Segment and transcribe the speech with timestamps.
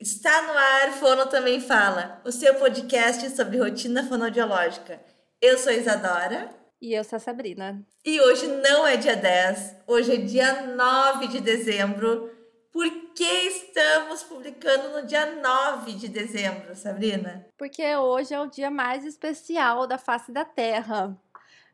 [0.00, 5.00] Está no ar, Fono Também Fala, o seu podcast sobre rotina fonodiológica.
[5.42, 6.54] Eu sou Isadora.
[6.80, 7.84] E eu sou a Sabrina.
[8.04, 12.30] E hoje não é dia 10, hoje é dia 9 de dezembro.
[12.70, 17.44] Por que estamos publicando no dia 9 de dezembro, Sabrina?
[17.58, 21.20] Porque hoje é o dia mais especial da face da Terra.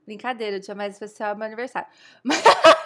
[0.07, 1.89] Brincadeira, o dia mais especial é meu aniversário.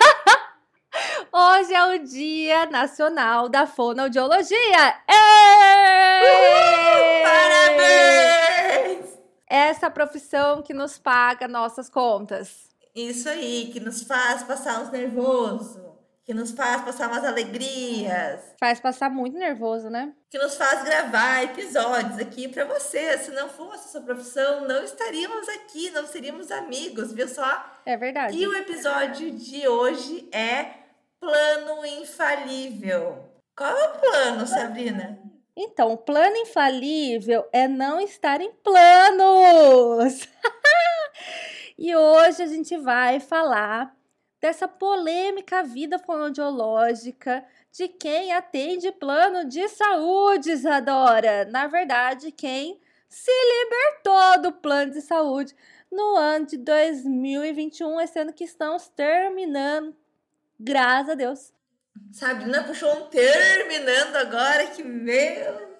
[1.41, 4.96] Hoje é o Dia Nacional da Fonoaudiologia!
[6.18, 7.22] Uhul!
[7.22, 9.07] Parabéns!
[9.49, 12.68] Essa profissão que nos paga nossas contas.
[12.93, 15.80] Isso aí, que nos faz passar uns nervosos,
[16.25, 18.41] que nos faz passar umas alegrias.
[18.58, 20.13] Faz passar muito nervoso, né?
[20.29, 23.16] Que nos faz gravar episódios aqui para você.
[23.16, 27.64] Se não fosse essa profissão, não estaríamos aqui, não seríamos amigos, viu só?
[27.86, 28.36] É verdade.
[28.36, 30.78] E o episódio de hoje é
[31.21, 33.25] plano infalível.
[33.56, 35.19] Qual é o plano, Sabrina?
[35.56, 40.28] Então, o plano infalível é não estar em planos.
[41.77, 43.96] e hoje a gente vai falar
[44.41, 51.44] dessa polêmica vida fonoaudiológica de quem atende plano de saúde, Isadora.
[51.46, 55.55] Na verdade, quem se libertou do plano de saúde
[55.91, 59.96] no ano de 2021, esse ano que estamos terminando
[60.59, 61.53] Graças a Deus.
[62.12, 65.78] Sabrina puxou um terminando agora, que meu.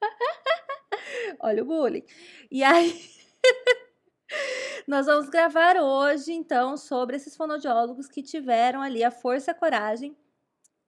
[1.40, 2.04] Olha o bullying.
[2.50, 3.10] E aí,
[4.86, 9.54] nós vamos gravar hoje, então, sobre esses fonoaudiólogos que tiveram ali a força e a
[9.54, 10.16] coragem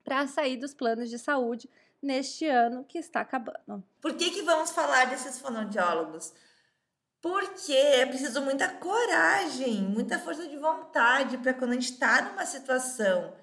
[0.04, 1.68] para sair dos planos de saúde
[2.00, 3.84] neste ano que está acabando.
[4.00, 6.32] Por que, que vamos falar desses fonoaudiólogos?
[7.20, 12.46] Porque é preciso muita coragem, muita força de vontade para quando a gente está numa
[12.46, 13.34] situação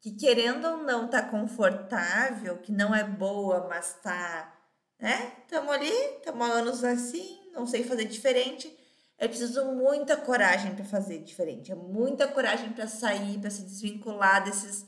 [0.00, 4.52] que, querendo ou não, tá confortável, que não é boa, mas tá,
[4.98, 5.32] né?
[5.42, 8.76] Estamos ali, estamos anos assim, não sei fazer diferente.
[9.16, 14.42] É preciso muita coragem para fazer diferente, é muita coragem para sair, para se desvincular
[14.42, 14.86] desses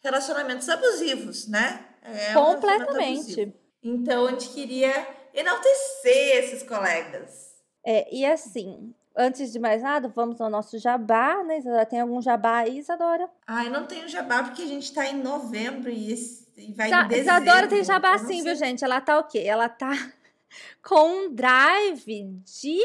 [0.00, 1.86] relacionamentos abusivos, né?
[2.02, 3.54] É Completamente.
[3.82, 4.92] Um então, a gente queria
[5.32, 7.47] enaltecer esses colegas
[7.90, 11.56] é, e assim, antes de mais nada, vamos ao nosso jabá, né?
[11.56, 13.30] Isadora, tem algum jabá aí, Isadora?
[13.46, 16.12] Ai, não tenho jabá porque a gente tá em novembro e,
[16.58, 17.32] e vai Já, em dezembro.
[17.32, 18.84] Isadora tem jabá sim, viu, gente?
[18.84, 19.38] Ela tá o quê?
[19.38, 19.90] Ela tá
[20.86, 22.78] com um drive de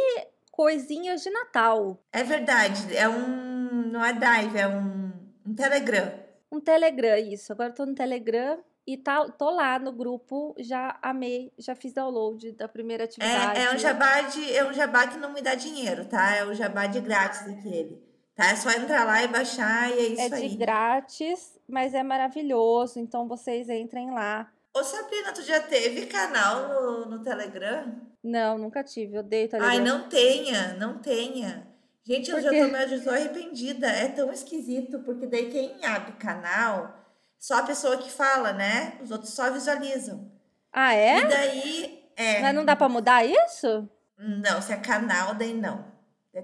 [0.50, 2.02] coisinhas de Natal.
[2.14, 3.90] É verdade, é um...
[3.92, 5.12] não é drive, é um,
[5.46, 6.14] um Telegram.
[6.50, 7.52] Um Telegram, isso.
[7.52, 11.94] Agora eu tô no Telegram e tá, tô lá no grupo, já amei, já fiz
[11.94, 13.60] download da primeira atividade.
[13.60, 16.36] É, é um jabá de, é um jabá que não me dá dinheiro, tá?
[16.36, 18.04] É o jabá de grátis aquele.
[18.36, 18.50] Tá?
[18.50, 20.46] É só entrar lá e baixar e é isso é aí.
[20.46, 24.52] É de grátis, mas é maravilhoso, então vocês entrem lá.
[24.76, 27.94] Ô Sabrina, tu já teve canal no, no Telegram?
[28.24, 29.72] Não, nunca tive, eu odeio Telegram.
[29.72, 31.68] Ai, não tenha, não tenha.
[32.06, 33.88] Gente, eu já tô meio arrependida.
[33.88, 37.03] É tão esquisito, porque daí quem abre canal
[37.44, 38.98] só a pessoa que fala, né?
[39.02, 40.32] Os outros só visualizam.
[40.72, 41.20] Ah, é?
[41.20, 42.10] E daí.
[42.16, 42.40] É...
[42.42, 43.90] Mas não dá para mudar isso?
[44.18, 45.84] Não, se é canal, daí não.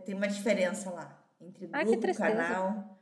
[0.03, 2.99] Tem uma diferença lá entre grupo e canal.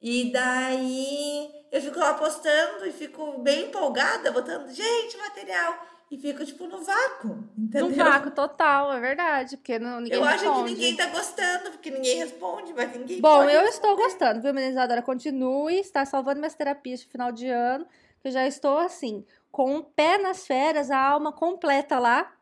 [0.00, 6.44] E daí eu fico lá postando e fico bem empolgada, botando, gente, material e fico,
[6.44, 7.88] tipo, no vácuo, entendeu?
[7.88, 10.48] No vácuo total, é verdade, porque não, ninguém Eu responde.
[10.48, 13.68] acho que ninguém tá gostando, porque ninguém responde, mas ninguém Bom, eu responder.
[13.70, 15.02] estou gostando, viu, Menizadora?
[15.02, 17.84] Continue, está salvando minhas terapias de final de ano,
[18.20, 22.32] que eu já estou, assim, com o um pé nas férias, a alma completa lá,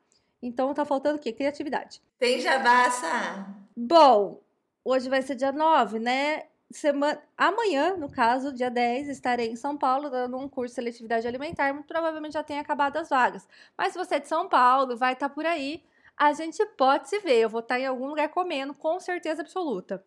[0.42, 1.32] então tá faltando o quê?
[1.32, 2.02] Criatividade.
[2.18, 3.46] Tem jabassa?
[3.74, 4.42] Bom,
[4.84, 6.42] hoje vai ser dia 9, né?
[6.76, 11.26] Semana, amanhã, no caso, dia 10, estarei em São Paulo dando um curso de seletividade
[11.26, 11.72] alimentar.
[11.72, 13.46] Muito provavelmente já tenha acabado as vagas.
[13.76, 15.82] Mas se você é de São Paulo, vai estar tá por aí,
[16.16, 17.40] a gente pode se ver.
[17.40, 20.04] Eu vou estar tá em algum lugar comendo, com certeza absoluta.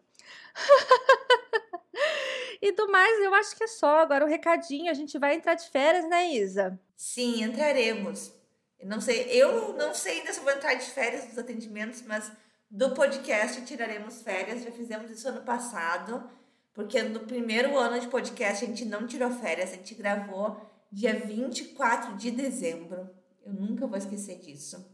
[2.61, 3.99] e do mais, eu acho que é só.
[3.99, 6.79] Agora o recadinho, a gente vai entrar de férias, né, Isa?
[6.95, 8.33] Sim, entraremos.
[8.79, 12.31] Eu não sei, eu não sei ainda se vou entrar de férias dos atendimentos, mas
[12.69, 14.63] do podcast tiraremos férias.
[14.63, 16.29] Já fizemos isso ano passado.
[16.77, 21.11] Porque no primeiro ano de podcast a gente não tirou férias, a gente gravou dia
[21.11, 23.09] 24 de dezembro.
[23.43, 24.87] Eu nunca vou esquecer disso.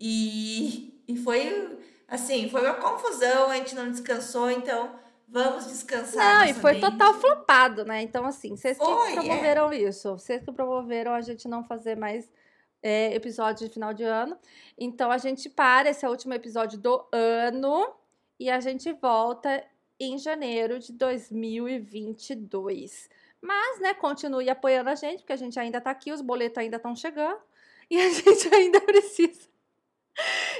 [0.00, 4.98] E, e foi assim, foi uma confusão, a gente não descansou, então
[5.28, 6.40] vamos descansar.
[6.40, 6.90] Não, e foi mente.
[6.90, 8.02] total flopado, né?
[8.02, 9.76] Então, assim, vocês que promoveram é.
[9.76, 12.28] isso, vocês que promoveram a gente não fazer mais
[12.82, 14.36] é, episódio de final de ano.
[14.76, 17.94] Então, a gente para, esse é o último episódio do ano,
[18.40, 19.64] e a gente volta
[19.98, 23.08] em janeiro de 2022.
[23.40, 26.76] Mas, né, continue apoiando a gente, porque a gente ainda tá aqui, os boletos ainda
[26.76, 27.40] estão chegando
[27.90, 29.48] e a gente ainda precisa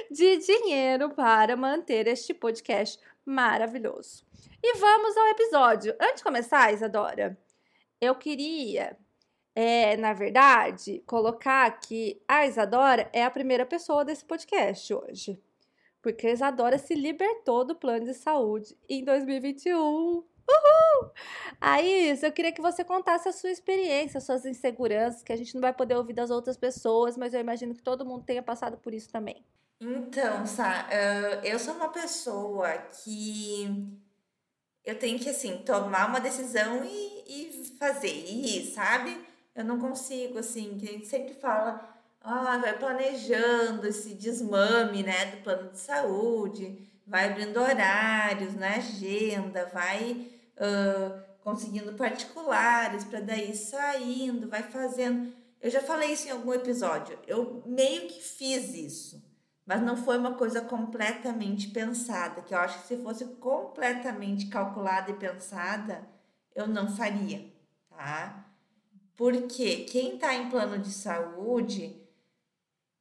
[0.09, 4.25] de dinheiro para manter este podcast maravilhoso.
[4.63, 5.95] E vamos ao episódio.
[5.99, 7.37] Antes de começar, Isadora,
[7.99, 8.97] eu queria,
[9.55, 15.39] é, na verdade, colocar que a Isadora é a primeira pessoa desse podcast hoje.
[16.01, 20.23] Porque a Isadora se libertou do plano de saúde em 2021.
[20.49, 21.11] Uhul!
[21.59, 25.61] Aí, eu queria que você contasse a sua experiência, suas inseguranças, que a gente não
[25.61, 28.93] vai poder ouvir das outras pessoas, mas eu imagino que todo mundo tenha passado por
[28.93, 29.43] isso também.
[29.79, 30.87] Então, Sá,
[31.43, 33.99] eu sou uma pessoa que
[34.83, 39.19] eu tenho que, assim, tomar uma decisão e, e fazer, e sabe?
[39.53, 41.96] Eu não consigo, assim, que a gente sempre fala,
[42.27, 49.65] ah, vai planejando esse desmame, né, do plano de saúde, vai abrindo horários na agenda,
[49.73, 55.33] vai uh, conseguindo particulares para daí saindo, vai fazendo.
[55.61, 57.17] Eu já falei isso em algum episódio.
[57.25, 59.23] Eu meio que fiz isso,
[59.65, 62.41] mas não foi uma coisa completamente pensada.
[62.41, 66.05] Que eu acho que se fosse completamente calculada e pensada,
[66.53, 67.49] eu não faria,
[67.89, 68.45] tá?
[69.15, 72.06] Porque quem está em plano de saúde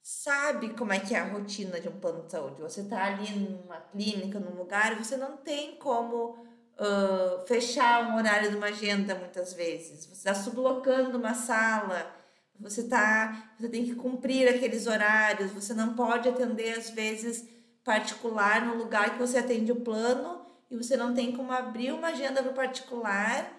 [0.07, 2.63] sabe como é que é a rotina de um plano de saúde.
[2.63, 6.39] Você está ali numa clínica, num lugar, e você não tem como
[6.79, 10.07] uh, fechar um horário de uma agenda muitas vezes.
[10.07, 12.09] Você está sublocando uma sala,
[12.57, 17.45] você tá, você tem que cumprir aqueles horários, você não pode atender às vezes
[17.83, 22.09] particular no lugar que você atende o plano e você não tem como abrir uma
[22.11, 23.53] agenda no particular,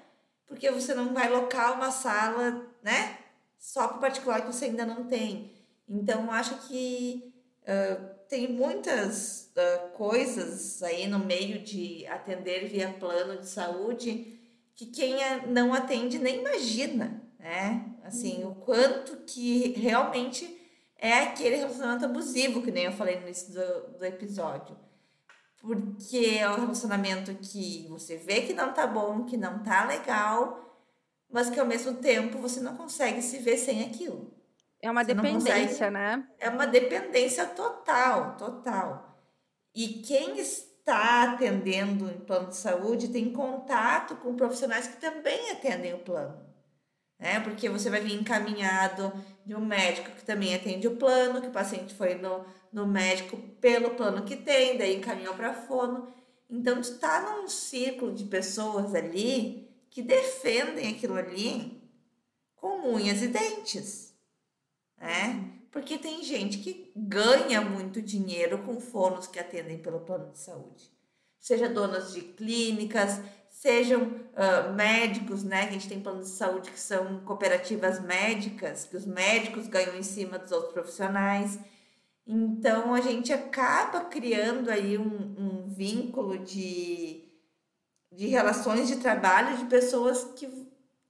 [0.47, 3.17] porque você não vai locar uma sala, né?
[3.59, 5.56] Só para particular que você ainda não tem.
[5.87, 13.39] Então, acho que uh, tem muitas uh, coisas aí no meio de atender via plano
[13.39, 14.37] de saúde
[14.75, 17.95] que quem é, não atende nem imagina, né?
[18.03, 20.55] Assim, o quanto que realmente
[20.97, 24.77] é aquele relacionamento abusivo, que nem eu falei no início do, do episódio.
[25.59, 30.63] Porque é um relacionamento que você vê que não tá bom, que não tá legal,
[31.29, 34.36] mas que ao mesmo tempo você não consegue se ver sem aquilo.
[34.81, 36.27] É uma Você dependência, né?
[36.39, 39.17] É uma dependência total, total.
[39.73, 45.93] E quem está atendendo em plano de saúde tem contato com profissionais que também atendem
[45.93, 46.45] o plano.
[47.19, 47.39] Né?
[47.39, 49.11] Porque você vai vir encaminhado
[49.45, 53.37] de um médico que também atende o plano, que o paciente foi no, no médico
[53.59, 56.07] pelo plano que tem, daí encaminhou para fono.
[56.49, 61.81] Então, está num círculo de pessoas ali que defendem aquilo ali
[62.55, 64.06] com unhas e dentes
[64.97, 65.51] né?
[65.71, 70.91] Porque tem gente que ganha muito dinheiro com fonos que atendem pelo plano de saúde.
[71.39, 75.67] Seja donas de clínicas, sejam uh, médicos, né?
[75.67, 80.03] A gente tem planos de saúde que são cooperativas médicas, que os médicos ganham em
[80.03, 81.59] cima dos outros profissionais.
[82.25, 87.23] Então a gente acaba criando aí um, um vínculo de,
[88.11, 90.47] de relações de trabalho de pessoas que,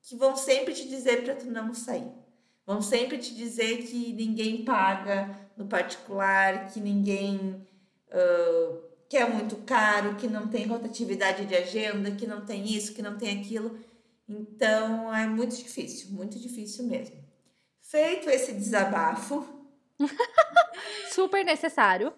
[0.01, 2.26] que vão sempre te dizer para tu não sair.
[2.67, 7.65] Vão sempre te dizer que ninguém paga no particular, que ninguém
[8.11, 12.93] uh, que é muito caro, que não tem rotatividade de agenda, que não tem isso,
[12.93, 13.79] que não tem aquilo.
[14.27, 17.15] Então é muito difícil, muito difícil mesmo.
[17.81, 19.47] Feito esse desabafo.
[21.09, 22.13] Super necessário.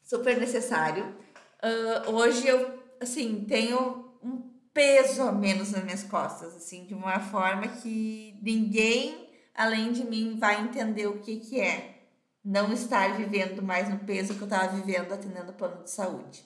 [0.00, 1.12] Super necessário.
[1.60, 7.18] Uh, hoje eu, assim, tenho um peso a menos nas minhas costas, assim, de uma
[7.18, 9.25] forma que ninguém
[9.56, 11.96] além de mim, vai entender o que, que é
[12.44, 16.44] não estar vivendo mais no peso que eu estava vivendo atendendo o plano de saúde.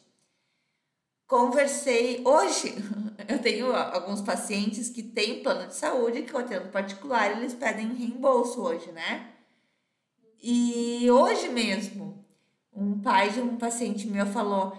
[1.27, 2.75] Conversei hoje,
[3.29, 7.95] eu tenho alguns pacientes que têm plano de saúde, que eu atendo particular, eles pedem
[7.95, 9.31] reembolso hoje, né?
[10.43, 12.25] E hoje mesmo,
[12.73, 14.73] um pai de um paciente meu falou: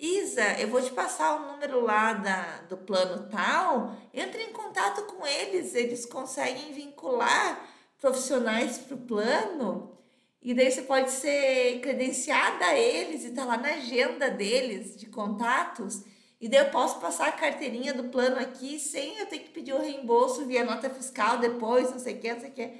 [0.00, 5.02] Isa, eu vou te passar o número lá da, do plano tal, entre em contato
[5.02, 9.94] com eles, eles conseguem vincular profissionais para o plano,
[10.40, 15.04] e daí você pode ser credenciada a eles e tá lá na agenda deles de
[15.04, 16.02] contatos,
[16.40, 19.74] e daí eu posso passar a carteirinha do plano aqui sem eu ter que pedir
[19.74, 22.72] o reembolso via nota fiscal depois, não sei o que, não sei o que.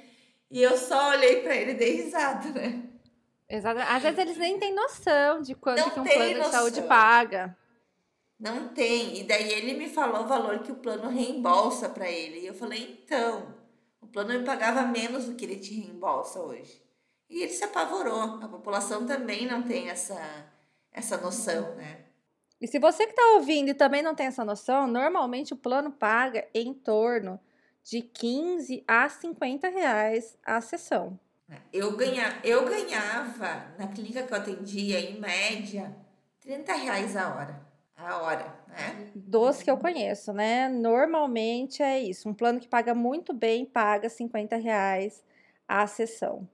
[0.49, 2.90] E eu só olhei para ele e dei risada, né?
[3.51, 3.81] Exato.
[3.81, 6.49] Às vezes eles nem têm noção de quanto que um plano noção.
[6.49, 7.57] de saúde paga.
[8.39, 9.19] Não tem.
[9.19, 12.39] E daí ele me falou o valor que o plano reembolsa para ele.
[12.39, 13.53] E eu falei, então,
[13.99, 16.81] o plano me pagava menos do que ele te reembolsa hoje.
[17.29, 18.39] E ele se apavorou.
[18.41, 20.19] A população também não tem essa,
[20.91, 22.05] essa noção, né?
[22.59, 25.91] E se você que está ouvindo e também não tem essa noção, normalmente o plano
[25.91, 27.39] paga em torno
[27.83, 31.19] de 15 a 50 reais a sessão.
[31.73, 35.95] Eu, ganha, eu ganhava, na clínica que eu atendia, em média,
[36.41, 37.61] 30 reais a hora.
[37.95, 39.11] A hora, né?
[39.13, 40.67] Dos que eu conheço, né?
[40.67, 42.27] Normalmente é isso.
[42.27, 45.23] Um plano que paga muito bem paga 50 reais
[45.67, 46.47] a sessão.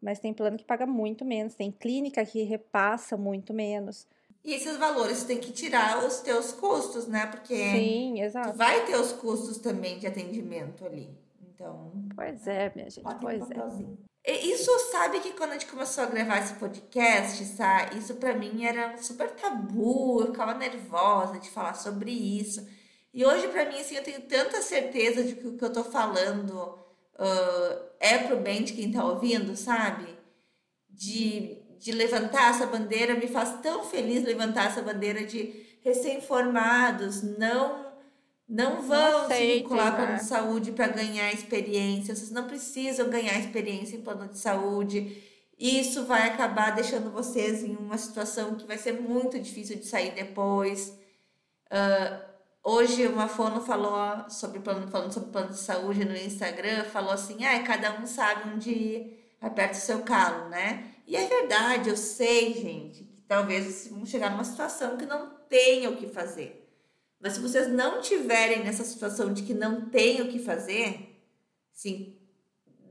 [0.00, 1.54] Mas tem plano que paga muito menos.
[1.54, 4.06] Tem clínica que repassa muito menos.
[4.44, 7.26] E esses valores tem que tirar os teus custos, né?
[7.26, 8.56] Porque Sim, exato.
[8.56, 11.10] vai ter os custos também de atendimento ali.
[11.42, 11.92] Então.
[12.14, 13.04] Pois é, minha gente.
[13.20, 14.07] Pois é.
[14.26, 17.98] Isso sabe que quando a gente começou a gravar esse podcast, sabe?
[17.98, 22.66] Isso para mim era super tabu, eu ficava nervosa de falar sobre isso.
[23.14, 25.82] E hoje para mim assim eu tenho tanta certeza de que o que eu tô
[25.82, 26.52] falando
[27.14, 30.06] uh, é pro bem de quem tá ouvindo, sabe?
[30.90, 37.87] De, de levantar essa bandeira, me faz tão feliz levantar essa bandeira de recém-formados, não
[38.48, 42.16] não vão se vincular com plano de saúde para ganhar experiência.
[42.16, 45.22] Vocês não precisam ganhar experiência em plano de saúde.
[45.58, 50.12] Isso vai acabar deixando vocês em uma situação que vai ser muito difícil de sair
[50.12, 50.96] depois.
[51.66, 52.22] Uh,
[52.64, 57.44] hoje uma fono falou sobre plano, falando sobre plano de saúde no Instagram, falou assim,
[57.44, 60.94] ah, cada um sabe onde aperta o seu calo, né?
[61.06, 65.90] E é verdade, eu sei, gente, que talvez vamos chegar numa situação que não tenha
[65.90, 66.67] o que fazer.
[67.20, 71.20] Mas se vocês não tiverem nessa situação de que não tem o que fazer,
[71.72, 72.16] sim,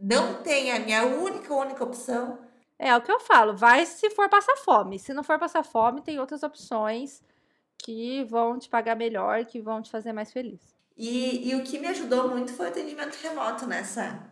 [0.01, 2.39] não tem a minha única, única opção.
[2.77, 4.99] É, é o que eu falo, vai se for passar fome.
[4.99, 7.21] Se não for passar fome, tem outras opções
[7.77, 10.59] que vão te pagar melhor, que vão te fazer mais feliz.
[10.97, 14.27] E, e o que me ajudou muito foi o atendimento remoto nessa.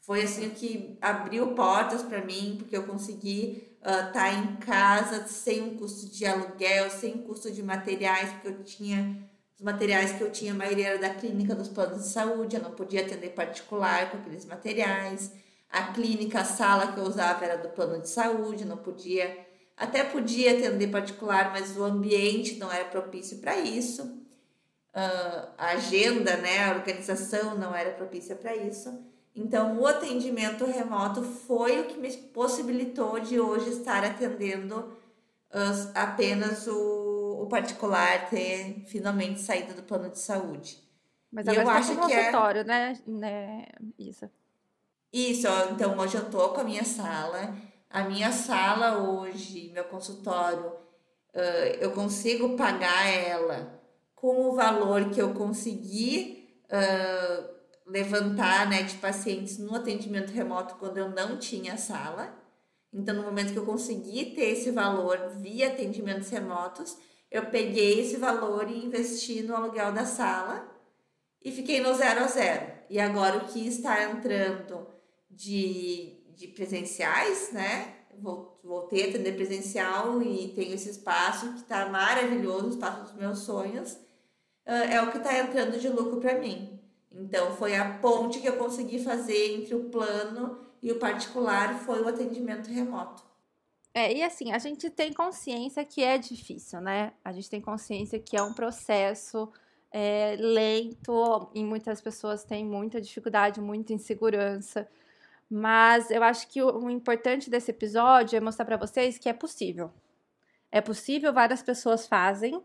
[0.00, 5.26] Foi assim o que abriu portas para mim, porque eu consegui uh, tá em casa
[5.26, 10.20] sem um custo de aluguel, sem custo de materiais, porque eu tinha os materiais que
[10.20, 13.30] eu tinha, a maioria era da clínica dos planos de saúde, eu não podia atender
[13.30, 15.30] particular com aqueles materiais.
[15.70, 20.02] A clínica, a sala que eu usava era do plano de saúde, não podia, até
[20.02, 24.02] podia atender particular, mas o ambiente não era propício para isso.
[24.02, 29.13] Uh, a agenda, né, a organização não era propícia para isso.
[29.34, 34.96] Então, o atendimento remoto foi o que me possibilitou de hoje estar atendendo
[35.50, 40.78] uh, apenas o, o, particular, ter finalmente saído do plano de saúde.
[41.32, 42.64] Mas agora eu tá acho que é consultório, é...
[42.64, 43.66] né, né,
[43.98, 44.30] Isa?
[45.12, 47.56] Isso, então hoje eu tô com a minha sala.
[47.90, 53.80] A minha sala hoje, meu consultório, uh, eu consigo pagar ela
[54.14, 56.48] com o valor que eu consegui.
[57.86, 62.34] Levantar né, de pacientes no atendimento remoto quando eu não tinha sala.
[62.92, 66.96] Então, no momento que eu consegui ter esse valor via atendimentos remotos,
[67.30, 70.72] eu peguei esse valor e investi no aluguel da sala
[71.42, 72.72] e fiquei no zero a zero.
[72.88, 74.86] E agora o que está entrando
[75.28, 77.96] de, de presenciais, né?
[78.62, 83.40] Voltei a atender presencial e tenho esse espaço que está maravilhoso, o espaço dos meus
[83.40, 83.98] sonhos,
[84.64, 86.80] é o que está entrando de lucro para mim.
[87.14, 92.02] Então, foi a ponte que eu consegui fazer entre o plano e o particular, foi
[92.02, 93.22] o atendimento remoto.
[93.94, 97.12] É, e assim, a gente tem consciência que é difícil, né?
[97.24, 99.52] A gente tem consciência que é um processo
[99.92, 104.88] é, lento, e muitas pessoas têm muita dificuldade, muita insegurança.
[105.48, 109.32] Mas eu acho que o, o importante desse episódio é mostrar para vocês que é
[109.32, 109.92] possível.
[110.72, 112.60] É possível, várias pessoas fazem,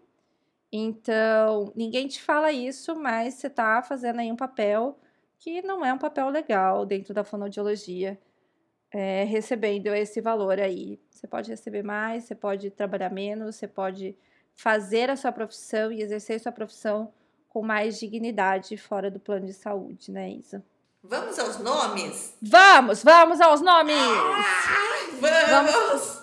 [0.71, 4.99] então, ninguém te fala isso, mas você está fazendo aí um papel
[5.39, 8.19] que não é um papel legal dentro da fonoaudiologia,
[8.91, 10.99] é, recebendo esse valor aí.
[11.09, 14.15] Você pode receber mais, você pode trabalhar menos, você pode
[14.55, 17.13] fazer a sua profissão e exercer a sua profissão
[17.47, 20.63] com mais dignidade fora do plano de saúde, né, Isa?
[21.01, 22.35] Vamos aos nomes?
[22.41, 23.95] Vamos, vamos aos nomes!
[23.95, 25.71] Ah, vamos!
[25.71, 26.18] vamos.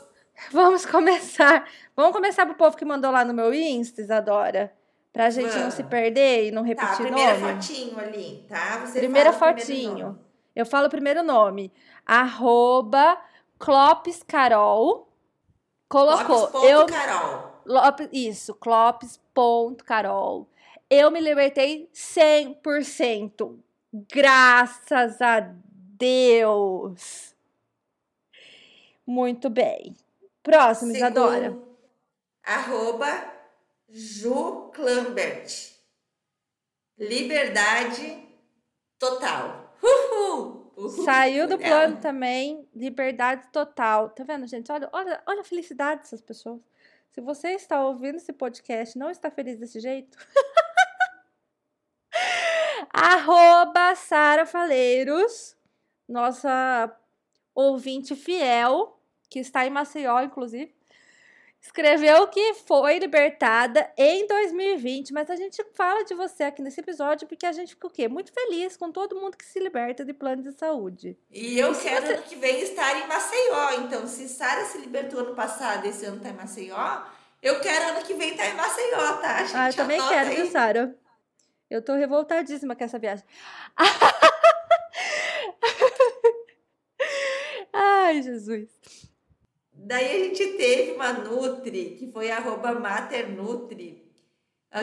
[0.52, 1.68] Vamos começar.
[1.94, 4.72] Vamos começar pro povo que mandou lá no meu Insta, Isadora.
[5.12, 5.62] Pra gente Vamos.
[5.64, 7.54] não se perder e não repetir tá, primeira nome.
[7.54, 8.78] fotinho ali, tá?
[8.84, 10.18] Você primeira fotinho.
[10.54, 11.72] Eu falo o primeiro nome.
[12.04, 13.18] Arroba
[13.58, 15.08] Clopes Carol.
[15.88, 16.48] Colocou.
[16.48, 16.70] Clopes.
[16.70, 17.62] Eu, Carol.
[17.64, 20.48] Lopes, isso, Clopes.carol.
[20.90, 23.58] Eu me libertei 100%.
[24.12, 25.40] Graças a
[25.98, 27.34] Deus.
[29.06, 29.94] Muito bem.
[30.46, 31.58] Próximo, Segundo, Isadora.
[32.44, 33.32] Arroba
[33.88, 35.72] Ju Clambert.
[36.96, 38.24] Liberdade
[38.96, 39.74] total.
[39.82, 40.72] Uhul!
[40.76, 41.04] Uhul.
[41.04, 44.10] Saiu do plano também, liberdade total.
[44.10, 44.70] Tá vendo, gente?
[44.70, 46.60] Olha, olha, olha a felicidade dessas pessoas.
[47.10, 50.16] Se você está ouvindo esse podcast não está feliz desse jeito,
[52.94, 55.56] arroba Sara Faleiros,
[56.08, 56.96] nossa
[57.52, 58.95] ouvinte fiel,
[59.28, 60.75] que está em Maceió, inclusive,
[61.61, 67.26] escreveu que foi libertada em 2020, mas a gente fala de você aqui nesse episódio
[67.26, 68.09] porque a gente fica o quê?
[68.09, 71.18] Muito feliz com todo mundo que se liberta de plano de saúde.
[71.30, 72.14] E eu quero você...
[72.14, 76.04] ano que vem estar em Maceió, então se Sara se libertou ano passado e esse
[76.04, 77.02] ano tá em Maceió,
[77.42, 79.47] eu quero ano que vem estar em Maceió, tá?
[79.54, 80.97] ah, eu também quero, viu, Sara?
[81.68, 83.25] Eu tô revoltadíssima com essa viagem.
[87.73, 88.68] Ai, Jesus.
[89.78, 94.04] Daí a gente teve uma Nutri, que foi arroba Maternutri,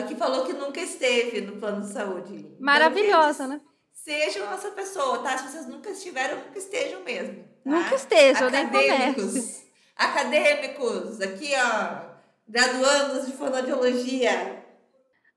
[0.08, 2.36] que falou que nunca esteve no plano de saúde.
[2.36, 3.60] Então, Maravilhosa, então, né?
[3.92, 5.36] Sejam essa pessoa, tá?
[5.38, 7.44] Se vocês nunca estiveram, nunca estejam mesmo.
[7.64, 7.70] Tá?
[7.70, 9.64] Nunca estejam, acadêmicos, nem
[9.96, 12.14] Acadêmicos, aqui ó,
[12.48, 14.64] graduandos de fonoaudiologia.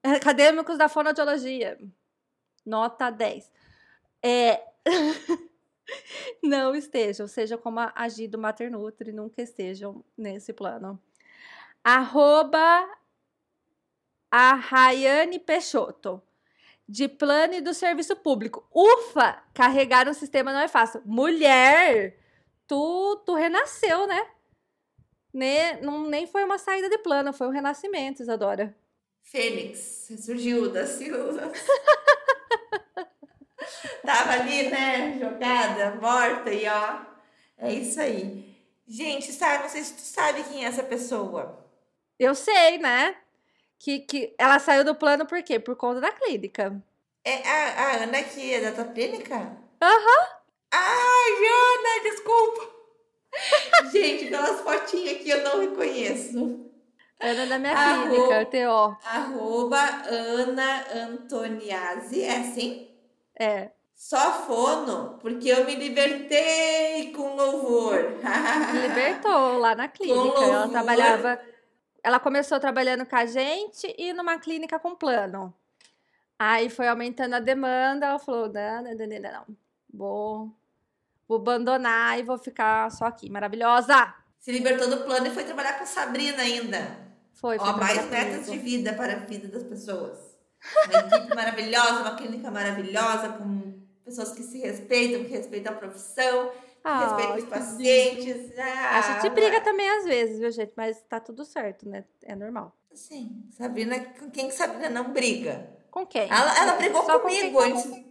[0.03, 1.77] Acadêmicos da fonoaudiologia.
[2.65, 3.51] Nota 10.
[4.23, 4.61] É...
[6.43, 11.01] não estejam, seja como a agir do Maternutri, nunca estejam nesse plano.
[11.83, 12.87] Arroba
[14.31, 16.21] a Rayane Peixoto,
[16.87, 18.67] de plano e do serviço público.
[18.73, 19.41] Ufa!
[19.53, 21.01] Carregar um sistema não é fácil.
[21.05, 22.17] Mulher,
[22.67, 24.27] tu, tu renasceu, né?
[25.33, 28.75] Ne, não, nem foi uma saída de plano, foi um renascimento, Isadora.
[29.21, 31.51] Fênix, surgiu da Silva.
[34.05, 36.99] Tava ali, né, jogada, morta e ó.
[37.57, 38.55] É isso aí.
[38.87, 41.65] Gente, sabe, não sei se tu sabe quem é essa pessoa.
[42.19, 43.15] Eu sei, né?
[43.79, 45.59] Que, que ela saiu do plano por quê?
[45.59, 46.81] Por conta da clínica.
[47.23, 49.35] É a, a Ana que é da tua clínica?
[49.35, 49.97] Aham.
[49.97, 50.37] Uhum.
[50.71, 52.69] Ai, Ana, desculpa.
[53.91, 56.65] Gente, pelas fotinhas aqui eu não reconheço.
[57.19, 57.75] Ana da minha
[58.07, 58.97] clínica, TO.
[59.03, 62.86] Arroba Ana Antoniazzi, é assim?
[63.39, 63.71] É.
[63.95, 67.97] Só fono, porque eu me libertei com louvor.
[68.81, 70.43] Libertou lá na clínica.
[70.43, 71.39] Ela trabalhava.
[72.03, 75.53] Ela começou trabalhando com a gente e numa clínica com plano.
[76.39, 79.57] Aí foi aumentando a demanda, ela falou: não, não, não, não, não.
[79.91, 80.51] Vou,
[81.27, 83.29] vou abandonar e vou ficar só aqui.
[83.29, 84.13] Maravilhosa!
[84.37, 86.97] Se libertou do plano e foi trabalhar com Sabrina ainda.
[87.33, 87.67] Foi, foi.
[87.67, 90.26] Ó, mais metas de vida para a vida das pessoas.
[90.89, 96.49] Uma equipe maravilhosa, uma clínica maravilhosa, com pessoas que se respeitam, que respeitam a profissão,
[96.49, 98.57] que ah, respeitam os pacientes.
[98.57, 100.73] Ah, a gente briga também às vezes, viu, gente?
[100.75, 102.05] Mas tá tudo certo, né?
[102.23, 102.75] É normal.
[102.93, 103.43] Sim.
[103.51, 105.69] Sabrina, com quem que Sabrina não briga?
[105.91, 106.29] Com quem?
[106.29, 108.07] Ela, ela brigou Só comigo com antes.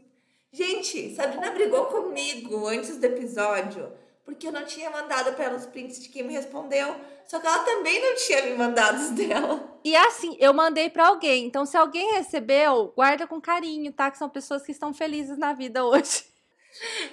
[0.52, 3.92] Gente, Sabrina brigou comigo antes do episódio
[4.26, 6.96] porque eu não tinha mandado para ela os prints de quem me respondeu.
[7.24, 9.78] Só que ela também não tinha me mandado os dela.
[9.84, 11.46] E assim, eu mandei para alguém.
[11.46, 14.10] Então, se alguém recebeu, guarda com carinho, tá?
[14.10, 16.24] Que são pessoas que estão felizes na vida hoje.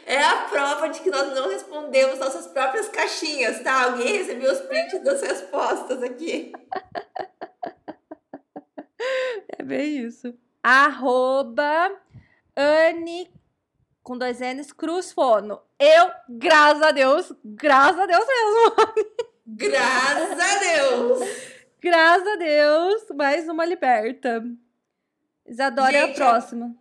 [0.05, 3.83] É a prova de que nós não respondemos nossas próprias caixinhas, tá?
[3.83, 6.51] Alguém recebeu os prints das respostas aqui.
[9.59, 10.33] É bem isso.
[10.61, 11.91] Arroba
[12.55, 13.29] Anne
[14.03, 15.59] com dois N's, Cruz Fono.
[15.79, 19.23] Eu, graças a Deus, graças a Deus mesmo.
[19.45, 21.19] Graças a Deus.
[21.81, 24.41] graças a Deus, mais uma liberta.
[25.45, 26.75] Isadora Gente, é a próxima.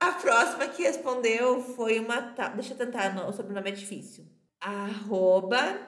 [0.00, 2.20] A próxima que respondeu foi uma.
[2.56, 4.26] Deixa eu tentar, não, o sobrenome é difícil.
[4.60, 5.78] Arroba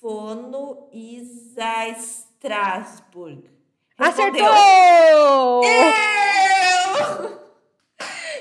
[0.00, 3.48] Fono Isa Strasburg.
[3.96, 5.62] Acertou!
[5.64, 6.33] Eu!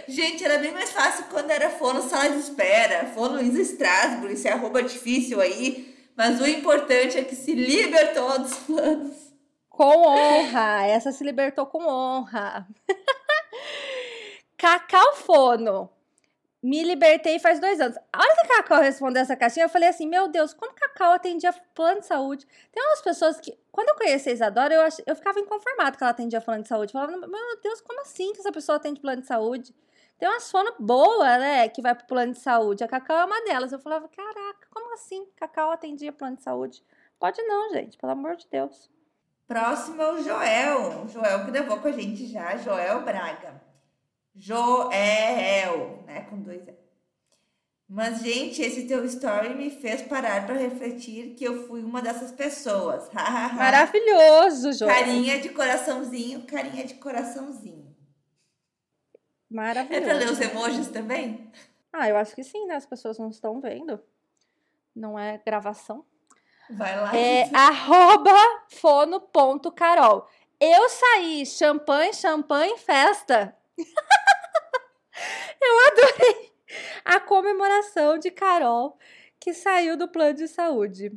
[0.07, 4.47] Gente, era bem mais fácil quando era fono sala de espera, fono Isa Strasbourg, esse
[4.47, 5.93] arroba difícil aí.
[6.15, 9.33] Mas o importante é que se libertou dos planos.
[9.69, 12.67] Com honra, essa se libertou com honra.
[14.57, 15.89] Cacau Fono.
[16.61, 17.97] Me libertei faz dois anos.
[18.13, 21.51] A hora que Cacau respondeu essa caixinha, eu falei assim: Meu Deus, como Cacau atendia
[21.75, 22.47] plano de saúde?
[22.71, 26.03] Tem umas pessoas que, quando eu conheci a Isadora, eu, ach, eu ficava inconformado que
[26.03, 26.93] ela atendia plano de saúde.
[26.95, 29.75] Eu falava: Meu Deus, como assim que essa pessoa atende plano de saúde?
[30.23, 32.81] Tem uma sono boa, né, que vai pro plano de saúde.
[32.81, 33.73] A Cacau é uma delas.
[33.73, 35.27] Eu falava, caraca, como assim?
[35.35, 36.81] Cacau atendia plano de saúde?
[37.19, 38.89] Pode não, gente, pelo amor de Deus.
[39.45, 41.03] Próximo é o Joel.
[41.03, 43.61] O Joel que levou com a gente já, Joel Braga.
[44.33, 46.73] Joel, né, com dois E.
[47.89, 52.31] Mas, gente, esse teu story me fez parar para refletir que eu fui uma dessas
[52.31, 53.11] pessoas.
[53.57, 54.89] Maravilhoso, Joel.
[54.89, 57.82] Carinha de coraçãozinho, carinha de coraçãozinho.
[59.53, 60.03] Maravilhoso.
[60.03, 61.51] É pra ler os emojis também?
[61.91, 62.75] Ah, eu acho que sim, né?
[62.75, 64.01] As pessoas não estão vendo.
[64.95, 66.03] Não é gravação.
[66.71, 67.15] Vai lá.
[67.15, 68.33] É arroba
[68.69, 70.27] fono.carol.
[70.59, 73.55] Eu saí champanhe, champanhe, festa.
[75.61, 76.51] Eu adorei
[77.05, 78.97] a comemoração de Carol
[79.39, 81.11] que saiu do plano de saúde.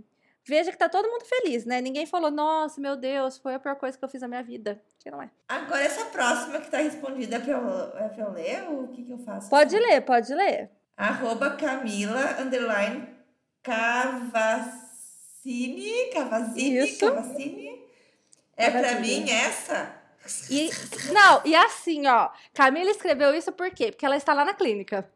[0.48, 1.80] Veja que tá todo mundo feliz, né?
[1.80, 4.80] Ninguém falou, nossa, meu Deus, foi a pior coisa que eu fiz na minha vida.
[5.00, 5.28] Que não é.
[5.48, 8.88] Agora, essa próxima que tá respondida é pra eu, é pra eu ler ou o
[8.88, 9.50] que, que eu faço?
[9.50, 10.70] Pode ler, pode ler.
[10.96, 13.08] Arroba Camila, underline,
[15.44, 17.06] Cavassini, Cavassini, Isso.
[17.06, 17.84] Cavassini.
[18.56, 19.20] É pra Cavassini.
[19.24, 19.94] mim essa?
[20.50, 20.70] E,
[21.12, 23.92] não, e assim, ó, Camila escreveu isso por quê?
[23.92, 25.08] Porque ela está lá na clínica.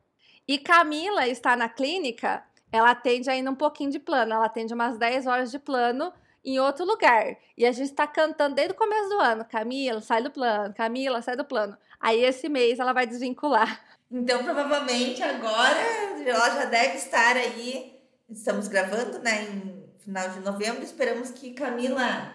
[0.46, 4.96] E Camila está na clínica, ela atende ainda um pouquinho de plano, ela atende umas
[4.98, 6.12] 10 horas de plano
[6.44, 7.36] em outro lugar.
[7.56, 11.22] E a gente está cantando desde o começo do ano, Camila, sai do plano, Camila,
[11.22, 11.76] sai do plano.
[11.98, 13.80] Aí esse mês ela vai desvincular.
[14.10, 15.78] Então, provavelmente agora
[16.24, 18.00] ela já deve estar aí.
[18.28, 20.82] Estamos gravando, né, em final de novembro.
[20.82, 22.34] Esperamos que Camila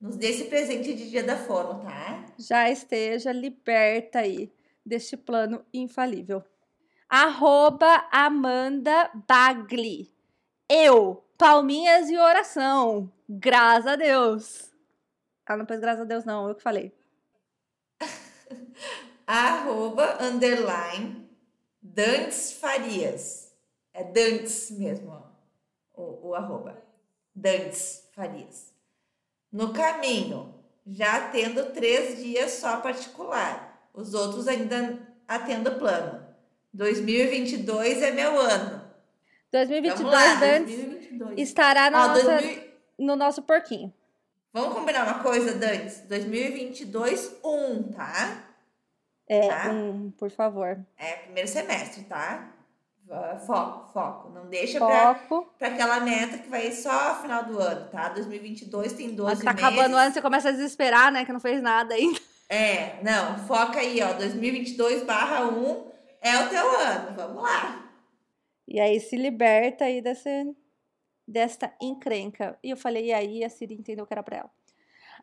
[0.00, 2.24] nos dê esse presente de Dia da Fono, tá?
[2.38, 4.52] Já esteja liberta aí
[4.84, 6.42] deste plano infalível.
[7.16, 10.12] Arroba Amanda Bagli.
[10.68, 13.08] Eu, palminhas e oração.
[13.28, 14.72] Graças a Deus.
[15.48, 16.92] Ela não pôs graças a Deus, não, eu que falei.
[19.24, 21.30] Arroba, underline,
[21.80, 23.54] Dantes Farias.
[23.92, 26.82] É Dantes mesmo, ó, o, o arroba.
[27.32, 28.74] Dantes Farias.
[29.52, 30.52] No caminho,
[30.84, 33.88] já atendo três dias só particular.
[33.94, 34.98] Os outros ainda
[35.28, 36.23] atendo plano.
[36.74, 38.82] 2022 é meu ano.
[39.52, 41.40] 2022, Vamos lá, Dantes, 2022.
[41.40, 42.64] estará Ó, nossa- 2000
[42.98, 43.92] no nosso porquinho.
[44.52, 46.00] Vamos combinar uma coisa, Dantes?
[46.08, 48.44] 2022, 1, tá?
[49.28, 49.70] É, Tá.
[49.70, 50.78] um, por favor.
[50.98, 52.50] É primeiro semestre, tá?
[53.46, 54.30] Foco, foco.
[54.30, 55.52] Não deixa pra, Foco.
[55.58, 58.08] pra aquela meta que vai só final do ano, tá?
[58.08, 59.64] 2022 tem 12 Mas tá meses.
[59.78, 61.24] acabando o ano, você começa a desesperar, né?
[61.24, 62.18] Que não fez nada ainda.
[62.48, 64.12] É, não, foca aí, ó.
[64.14, 65.93] 2022 barra 1
[66.24, 67.14] é o teu ano.
[67.14, 67.90] Vamos lá.
[68.66, 70.56] E aí se liberta aí desse,
[71.28, 72.58] desta encrenca.
[72.62, 74.50] E eu falei, e aí a Siri entendeu que era pra ela.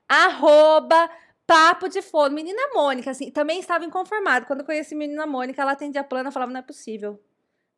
[0.07, 1.09] Arroba
[1.47, 2.35] Papo de Fono.
[2.35, 4.45] Menina Mônica, assim, também estava inconformada.
[4.45, 7.19] Quando eu conheci a menina Mônica, ela atendia plano, eu falava, não é possível.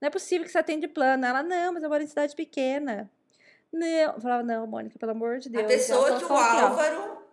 [0.02, 1.26] Não é possível que você atende plano.
[1.26, 3.10] Ela, não, mas eu moro em cidade pequena.
[3.72, 3.88] Não.
[3.88, 5.64] Eu falava, não, Mônica, pelo amor de Deus.
[5.64, 6.34] a pessoa que o.
[6.34, 7.24] Álvaro.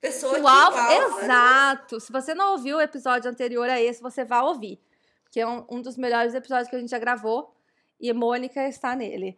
[0.00, 1.22] Pessoa o Álvaro, Álvaro.
[1.22, 2.00] exato.
[2.00, 4.80] Se você não ouviu o episódio anterior a esse, você vai ouvir.
[5.30, 7.54] Que é um, um dos melhores episódios que a gente já gravou.
[8.00, 9.36] E Mônica está nele.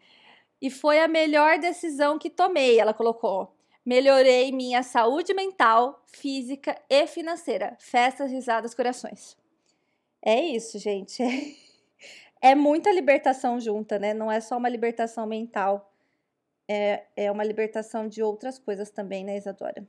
[0.60, 3.52] E foi a melhor decisão que tomei, ela colocou.
[3.84, 7.76] Melhorei minha saúde mental, física e financeira.
[7.80, 9.36] Festas, risadas, corações.
[10.24, 11.22] É isso, gente.
[12.44, 14.12] É muita libertação junta, né?
[14.12, 15.94] Não é só uma libertação mental.
[16.68, 19.86] É, é uma libertação de outras coisas também, né, Isadora?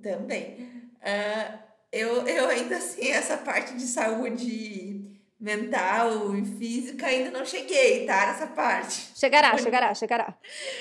[0.00, 0.70] Também.
[1.02, 1.58] Ah,
[1.90, 4.97] eu, eu ainda assim, essa parte de saúde
[5.40, 8.26] mental e física ainda não cheguei, tá?
[8.26, 9.12] Nessa parte.
[9.14, 10.34] Chegará, Por- chegará, chegará.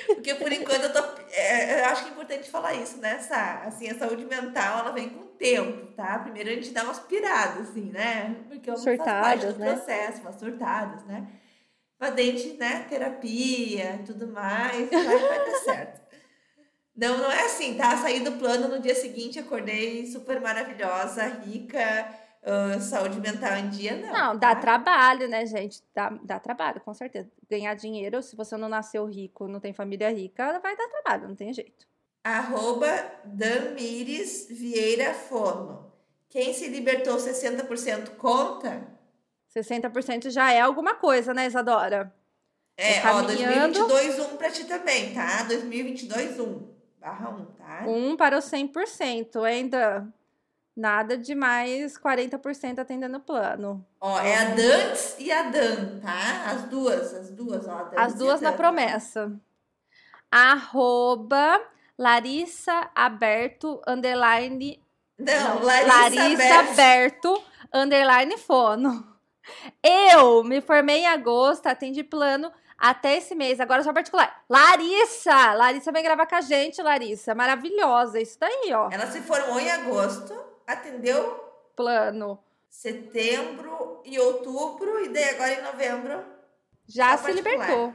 [0.08, 1.00] Porque por enquanto eu tô.
[1.32, 3.14] é, eu acho que é importante falar isso, né?
[3.14, 6.18] Essa, assim, a saúde mental ela vem com o tempo, tá?
[6.20, 8.36] Primeiro a gente dá umas piradas, assim, né?
[8.50, 9.74] Porque eu parte Surtadas, né?
[9.74, 11.28] processo, umas surtadas, né?
[12.00, 12.86] Pra dente, né?
[12.90, 16.02] Terapia tudo mais, vai, vai dar certo.
[16.96, 17.96] Não, não é assim, tá?
[17.98, 22.10] Saí do plano no dia seguinte, acordei super maravilhosa, rica,
[22.50, 24.14] ah, saúde mental em dia, não.
[24.14, 24.62] Não, dá tá?
[24.62, 25.84] trabalho, né, gente?
[25.94, 27.30] Dá, dá trabalho, com certeza.
[27.50, 31.36] Ganhar dinheiro, se você não nasceu rico, não tem família rica, vai dar trabalho, não
[31.36, 31.86] tem jeito.
[32.24, 32.88] Arroba
[33.26, 35.92] Damires Vieira Fono.
[36.30, 38.88] Quem se libertou 60% conta?
[39.54, 42.14] 60% já é alguma coisa, né, Isadora?
[42.78, 43.88] É, ó, caminhando.
[43.88, 45.44] 2022 1 pra ti também, tá?
[45.44, 47.84] 2022 1 barra 1, tá?
[47.88, 50.08] Um para os 100%, ainda
[50.78, 53.84] nada de mais 40% atendendo plano.
[54.00, 56.52] Ó, é a Dantes e a Dan, tá?
[56.52, 57.90] As duas, as duas, ó.
[57.98, 59.32] As duas na promessa.
[60.32, 61.60] Arroba
[61.98, 64.80] Larissa Aberto, underline
[65.18, 66.76] Não, Não, Larissa, Berto.
[66.76, 69.18] Berto, underline fono.
[69.82, 74.44] Eu me formei em agosto, atendi plano até esse mês, agora só particular.
[74.48, 75.54] Larissa!
[75.54, 77.34] Larissa vem gravar com a gente, Larissa.
[77.34, 78.90] Maravilhosa, isso daí, ó.
[78.92, 80.36] Ela se formou em agosto,
[80.68, 81.44] atendeu
[81.76, 82.40] Plano.
[82.70, 86.24] setembro e outubro, e daí agora em novembro.
[86.86, 87.94] Já Só se libertou.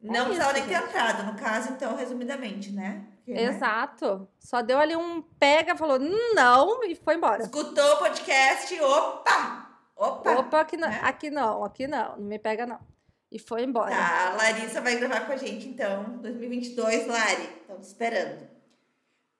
[0.00, 3.06] Não É precisava nem ter entrado, no caso, então, resumidamente, né?
[3.16, 3.42] Porque, né?
[3.42, 4.26] Exato.
[4.38, 7.42] Só deu ali um pega, falou não e foi embora.
[7.42, 9.70] Escutou o podcast, opa!
[9.94, 10.38] Opa!
[10.38, 11.00] Opa, aqui não, né?
[11.02, 12.80] aqui não, aqui não, não me pega não.
[13.30, 13.90] E foi embora.
[13.90, 16.18] Tá, a Larissa vai gravar com a gente, então.
[16.22, 17.48] 2022, Lari.
[17.60, 18.48] Estamos esperando.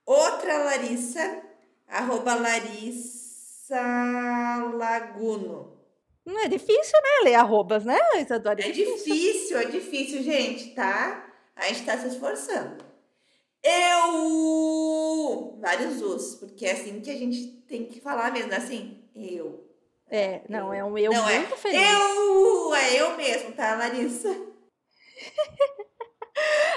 [0.05, 1.43] Outra Larissa,
[1.90, 3.81] arroba Larissa
[4.74, 5.79] Laguno.
[6.24, 7.24] Não é difícil, né?
[7.24, 8.61] Ler arrobas, né, Isadora?
[8.61, 11.26] É difícil, é difícil, gente, tá?
[11.57, 12.85] A gente tá se esforçando.
[13.62, 15.59] Eu!
[15.61, 19.66] Vários us, porque é assim que a gente tem que falar mesmo, assim, eu.
[20.09, 21.81] É, não, é um eu Não, é muito feliz.
[21.81, 22.74] Eu!
[22.74, 24.31] É eu mesmo, tá, Larissa?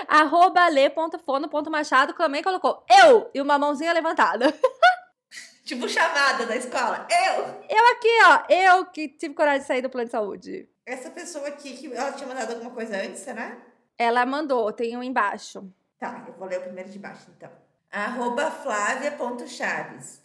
[0.08, 4.54] Arroba lê.fono.machado também colocou eu e uma mãozinha levantada.
[5.63, 7.08] Tipo chamada da escola.
[7.10, 7.43] Eu!
[7.69, 10.69] Eu aqui, ó, eu que tive coragem de sair do plano de saúde.
[10.86, 13.58] Essa pessoa aqui, que ela tinha mandado alguma coisa antes, será?
[13.97, 15.71] Ela mandou, tem um embaixo.
[15.97, 17.49] Tá, eu vou ler o primeiro de baixo, então.
[17.89, 20.21] Arroba Flávia.chaves.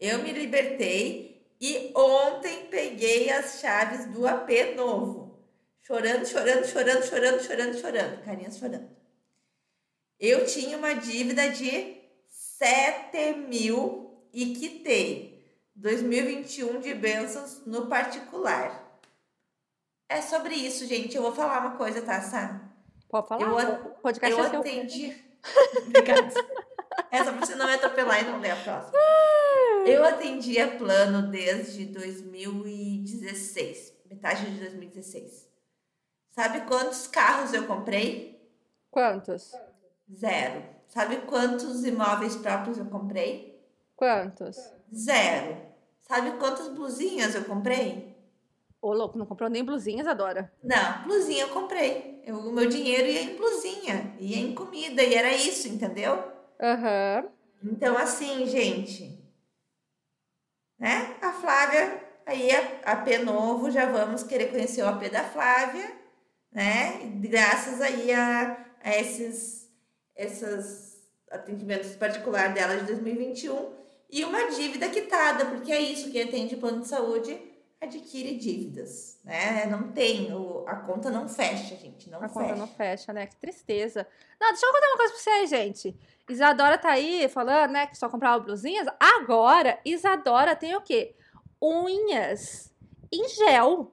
[0.00, 5.38] Eu me libertei e ontem peguei as chaves do AP novo.
[5.82, 8.24] Chorando, chorando, chorando, chorando, chorando, chorando.
[8.24, 8.88] Carinhas chorando.
[10.18, 11.96] Eu tinha uma dívida de
[12.28, 14.07] 7 mil
[14.42, 15.38] e quitei.
[15.74, 18.84] 2021 de bênçãos no particular.
[20.08, 21.16] É sobre isso, gente.
[21.16, 22.60] Eu vou falar uma coisa, tá, Sá?
[23.08, 23.42] Pode falar?
[23.42, 25.16] Eu, a- podcast eu é atendi.
[25.86, 26.34] Obrigada.
[27.10, 28.98] Essa pra você não me atropelar e não ler a próxima.
[29.86, 35.48] Eu atendia plano desde 2016, metade de 2016.
[36.32, 38.36] Sabe quantos carros eu comprei?
[38.90, 39.52] Quantos?
[40.12, 40.64] Zero.
[40.88, 43.47] Sabe quantos imóveis próprios eu comprei?
[43.98, 44.56] Quantos?
[44.94, 45.56] Zero.
[45.98, 48.16] Sabe quantas blusinhas eu comprei?
[48.80, 50.52] Ô, louco, não comprou nem blusinhas, adora.
[50.62, 52.22] Não, blusinha eu comprei.
[52.24, 56.22] Eu- o meu dinheiro ia em blusinha, ia em comida, e era isso, entendeu?
[56.62, 57.24] Aham.
[57.60, 59.20] Então, assim, gente,
[60.78, 61.16] né?
[61.20, 62.50] A Flávia, aí
[62.84, 65.90] a AP novo, já vamos querer conhecer o AP da Flávia,
[66.52, 67.00] né?
[67.16, 69.68] Graças aí a, a esses,
[70.14, 73.76] esses atendimentos particulares dela de 2021
[74.10, 77.38] e uma dívida quitada, porque é isso, quem atende plano de saúde
[77.80, 79.64] adquire dívidas, né?
[79.66, 82.34] Não tem, o, a conta não fecha, gente, não A fecha.
[82.34, 83.26] conta não fecha, né?
[83.26, 84.06] Que tristeza.
[84.40, 85.96] Não, deixa eu contar uma coisa pra vocês, gente.
[86.28, 88.86] Isadora tá aí falando, né, que só comprava blusinhas.
[88.98, 91.14] Agora, Isadora tem o quê?
[91.62, 92.72] Unhas
[93.12, 93.92] em gel.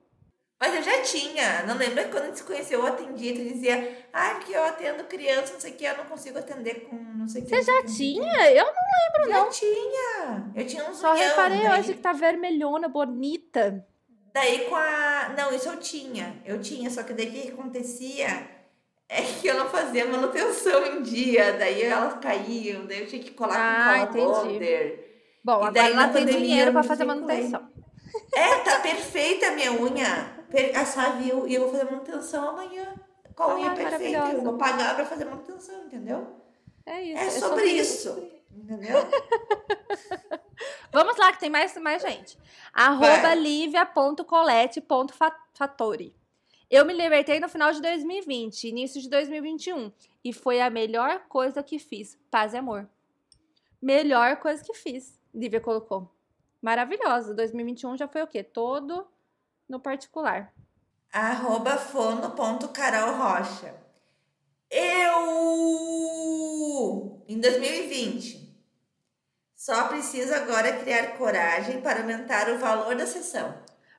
[0.60, 1.64] Mas eu já tinha.
[1.64, 5.04] Não lembra quando a gente se conheceu, eu atendia, tu dizia, ai, porque eu atendo
[5.04, 7.56] criança, não sei o que, eu não consigo atender com não sei o que.
[7.56, 8.52] Você já tinha?
[8.52, 9.50] Eu não lembro, Já não.
[9.50, 10.52] tinha.
[10.56, 13.86] Eu tinha uns Só reparei daí, hoje que tá vermelhona, bonita.
[14.34, 15.34] Daí com a...
[15.38, 16.42] Não, isso eu tinha.
[16.46, 18.48] Eu tinha, só que daí o que acontecia
[19.08, 21.54] é que eu não fazia manutenção em dia.
[21.54, 24.26] Daí elas caíam, daí eu tinha que colar Ah, com entendi.
[24.26, 25.40] cola bonder.
[25.44, 27.70] Bom, E agora daí, ela na tem pandemia, dinheiro me fazer manutenção.
[28.34, 30.35] É, tá perfeita a minha unha.
[30.76, 32.94] A Sabe, eu- e eu vou fazer manutenção amanhã.
[33.36, 34.32] Com a Ah, unha perfeita.
[34.32, 36.28] Eu vou pagar pra fazer manutenção, entendeu?
[36.86, 37.24] É isso.
[37.24, 38.30] É sobre isso.
[38.52, 38.96] Entendeu?
[40.92, 42.38] Vamos lá, que tem mais, mais gente.
[42.74, 46.16] Arroba livia.colete.fatori.
[46.70, 49.92] Eu me libertei no final de 2020, início de 2021.
[50.24, 52.18] E foi a melhor coisa que fiz.
[52.32, 52.90] Paz e amor.
[53.82, 55.20] Melhor coisa que fiz.
[55.34, 56.10] Lívia colocou.
[56.62, 57.34] Maravilhosa.
[57.36, 58.42] 2021 já foi o quê?
[58.44, 59.06] Todo
[59.68, 60.54] no particular.
[61.12, 63.74] Arroba fono.carolrocha.
[65.46, 68.56] Eu, em 2020,
[69.56, 73.54] só preciso agora criar coragem para aumentar o valor da sessão.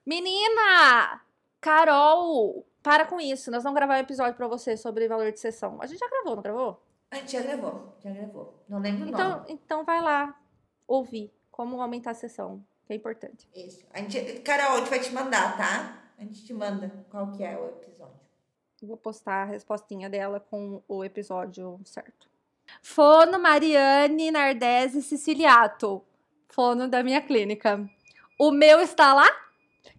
[0.04, 1.22] Menina!
[1.60, 2.66] Carol!
[2.82, 3.50] Para com isso.
[3.50, 5.78] Nós vamos gravar um episódio pra você sobre valor de sessão.
[5.80, 6.82] A gente já gravou, não gravou?
[7.10, 8.62] A gente já gravou, já gravou.
[8.68, 9.44] Não lembro o Então, nome.
[9.48, 10.38] então vai lá
[10.86, 13.48] ouvir como aumentar a sessão, que é importante.
[13.54, 13.84] Isso.
[13.92, 16.02] A gente, Carol, a gente vai te mandar, tá?
[16.18, 18.14] A gente te manda qual que é o episódio.
[18.80, 22.28] Eu Vou postar a respostinha dela com o episódio certo.
[22.82, 26.02] Fono Mariane Nardese Siciliato.
[26.48, 27.88] Fono da minha clínica.
[28.38, 29.28] O meu está lá,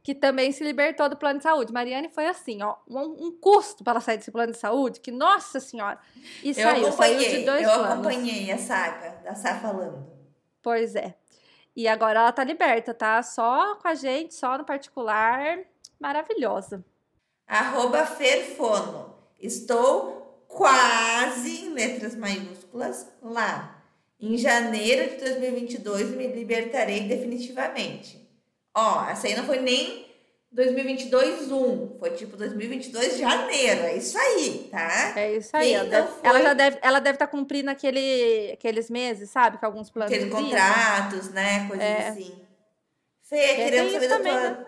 [0.03, 1.73] que também se libertou do plano de saúde.
[1.73, 5.11] Mariane foi assim, ó, um, um custo para ela sair desse plano de saúde, que
[5.11, 5.99] nossa senhora.
[6.43, 7.91] E Eu saiu, saiu acompanhei, de dois eu planos.
[7.93, 10.07] acompanhei a saga da Sá falando.
[10.61, 11.15] Pois é.
[11.77, 13.21] E agora ela tá liberta, tá?
[13.21, 15.59] Só com a gente, só no particular.
[15.99, 16.83] Maravilhosa.
[17.45, 19.15] Arroba Ferfono.
[19.39, 23.79] Estou quase, em letras maiúsculas, lá.
[24.19, 28.27] Em janeiro de 2022 me libertarei definitivamente.
[28.73, 30.06] Ó, essa aí não foi nem
[30.51, 35.13] 2022 1, foi tipo 2022 janeiro, é isso aí, tá?
[35.19, 35.73] É isso aí.
[35.73, 39.57] Ela, deve, foi- ela já deve ela deve estar cumprindo aquele, aqueles meses, sabe?
[39.57, 40.13] Que alguns planos.
[40.13, 42.07] Aqueles contratos, né, coisas É.
[42.09, 42.41] assim.
[43.23, 44.41] Fê, tem queremos saber da também, tua...
[44.51, 44.65] né?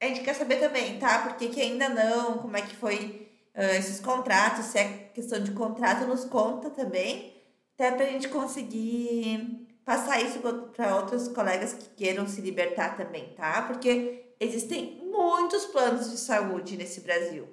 [0.00, 1.18] a gente quer saber também, tá?
[1.20, 5.50] Porque que ainda não, como é que foi uh, esses contratos, se é questão de
[5.50, 7.34] contrato, nos conta também,
[7.74, 10.38] até pra gente conseguir passar isso
[10.74, 13.62] para outros colegas que queiram se libertar também, tá?
[13.62, 17.48] Porque existem muitos planos de saúde nesse Brasil.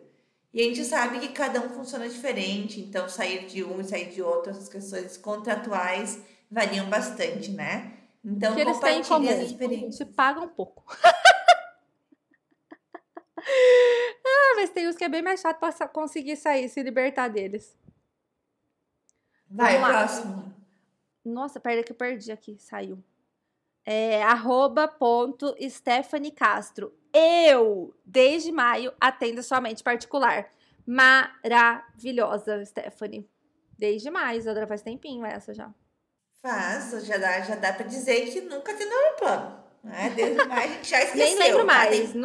[0.53, 4.11] E a gente sabe que cada um funciona diferente, então sair de um e sair
[4.11, 7.97] de outro, essas questões contratuais variam bastante, né?
[8.23, 10.09] Então, que eles têm em comum, as experiências.
[10.15, 10.85] pagam um pouco.
[13.35, 17.75] ah, mas tem uns que é bem mais chato para conseguir sair, se libertar deles.
[19.49, 20.53] Vai, próximo.
[21.25, 23.03] Nossa, peraí que eu perdi aqui, saiu.
[23.83, 26.93] É, arroba ponto Stephanie Castro.
[27.13, 30.51] Eu, desde maio, atendo somente particular.
[30.85, 33.29] Maravilhosa, Stephanie.
[33.77, 35.71] Desde maio, Isadora, faz tempinho essa já.
[36.41, 39.63] Faz, já dá, já dá pra dizer que nunca tem no plano.
[39.83, 40.11] Né?
[40.15, 41.25] Desde maio a gente já esqueceu.
[41.25, 42.13] Nem lembro mais.
[42.13, 42.19] Tá?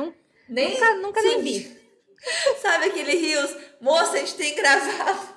[0.49, 1.79] Nem, nunca nunca nem vi.
[2.61, 3.55] Sabe aquele rios?
[3.81, 5.37] Moça, a gente tem gravado.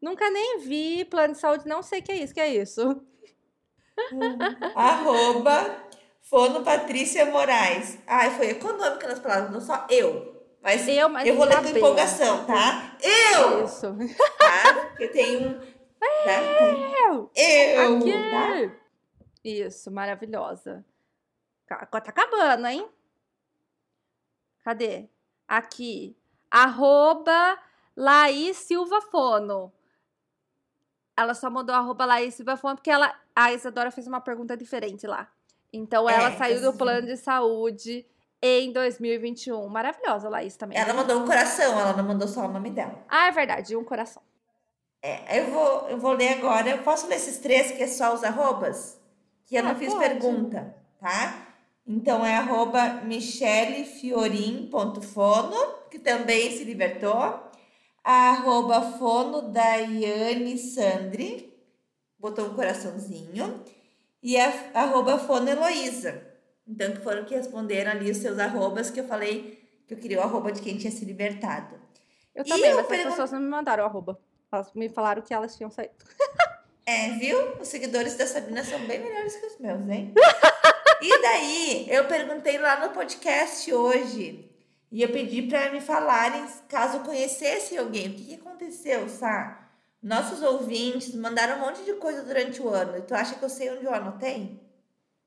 [0.00, 3.00] Nunca nem vi plano de saúde, não sei o que é isso, que é isso.
[4.74, 5.91] Arroba
[6.32, 7.98] Fono Patrícia Moraes.
[8.06, 10.42] Ai, foi econômica nas palavras, não só eu.
[10.62, 12.96] Mas eu, mas eu vou ler com empolgação, tá?
[13.02, 13.66] Eu!
[13.66, 13.94] Isso.
[14.38, 14.86] Tá?
[14.88, 15.60] Porque tem um.
[15.60, 16.42] Tá?
[17.06, 17.30] Eu!
[17.36, 17.98] Eu!
[17.98, 18.12] Aqui.
[18.30, 18.78] Tá?
[19.44, 20.82] Isso, maravilhosa.
[21.66, 22.88] Tá, tá acabando, hein?
[24.64, 25.10] Cadê?
[25.46, 26.16] Aqui.
[26.50, 27.58] Arroba
[27.94, 29.70] Laís Silva Fono.
[31.14, 35.06] Ela só mandou arroba Laís Silva Fono porque ela, a Isadora fez uma pergunta diferente
[35.06, 35.30] lá.
[35.72, 38.04] Então ela é, saiu do plano de saúde
[38.42, 39.66] em 2021.
[39.68, 40.76] Maravilhosa, Laís também.
[40.76, 43.02] Ela mandou um coração, ela não mandou só o nome dela.
[43.08, 44.20] Ah, é verdade, um coração.
[45.00, 46.68] É, eu vou, eu vou ler agora.
[46.68, 49.00] Eu posso ler esses três que é só os arrobas?
[49.46, 50.06] Que eu ah, não fiz pode.
[50.06, 51.48] pergunta, tá?
[51.86, 55.56] Então é arroba michelefiorim.fono,
[55.90, 57.50] que também se libertou.
[58.04, 61.56] Arroba fono Daiane Sandri,
[62.18, 63.62] botou um coraçãozinho
[64.22, 66.22] e a arroba Fono Heloísa.
[66.66, 70.20] Então, que foram que responderam ali os seus arrobas que eu falei que eu queria
[70.20, 71.78] o arroba de quem tinha se libertado.
[72.34, 74.18] Eu também, e mas as pessoas não me mandaram o arroba.
[74.50, 75.94] Elas me falaram que elas tinham saído.
[76.84, 77.38] É, viu?
[77.60, 80.12] Os seguidores da Sabrina são bem melhores que os meus, hein?
[81.00, 84.50] e daí, eu perguntei lá no podcast hoje.
[84.90, 89.61] E eu pedi para me falarem, caso conhecessem alguém, o que, que aconteceu, sabe?
[90.02, 92.98] Nossos ouvintes mandaram um monte de coisa durante o ano.
[92.98, 94.60] E tu acha que eu sei onde eu anotei?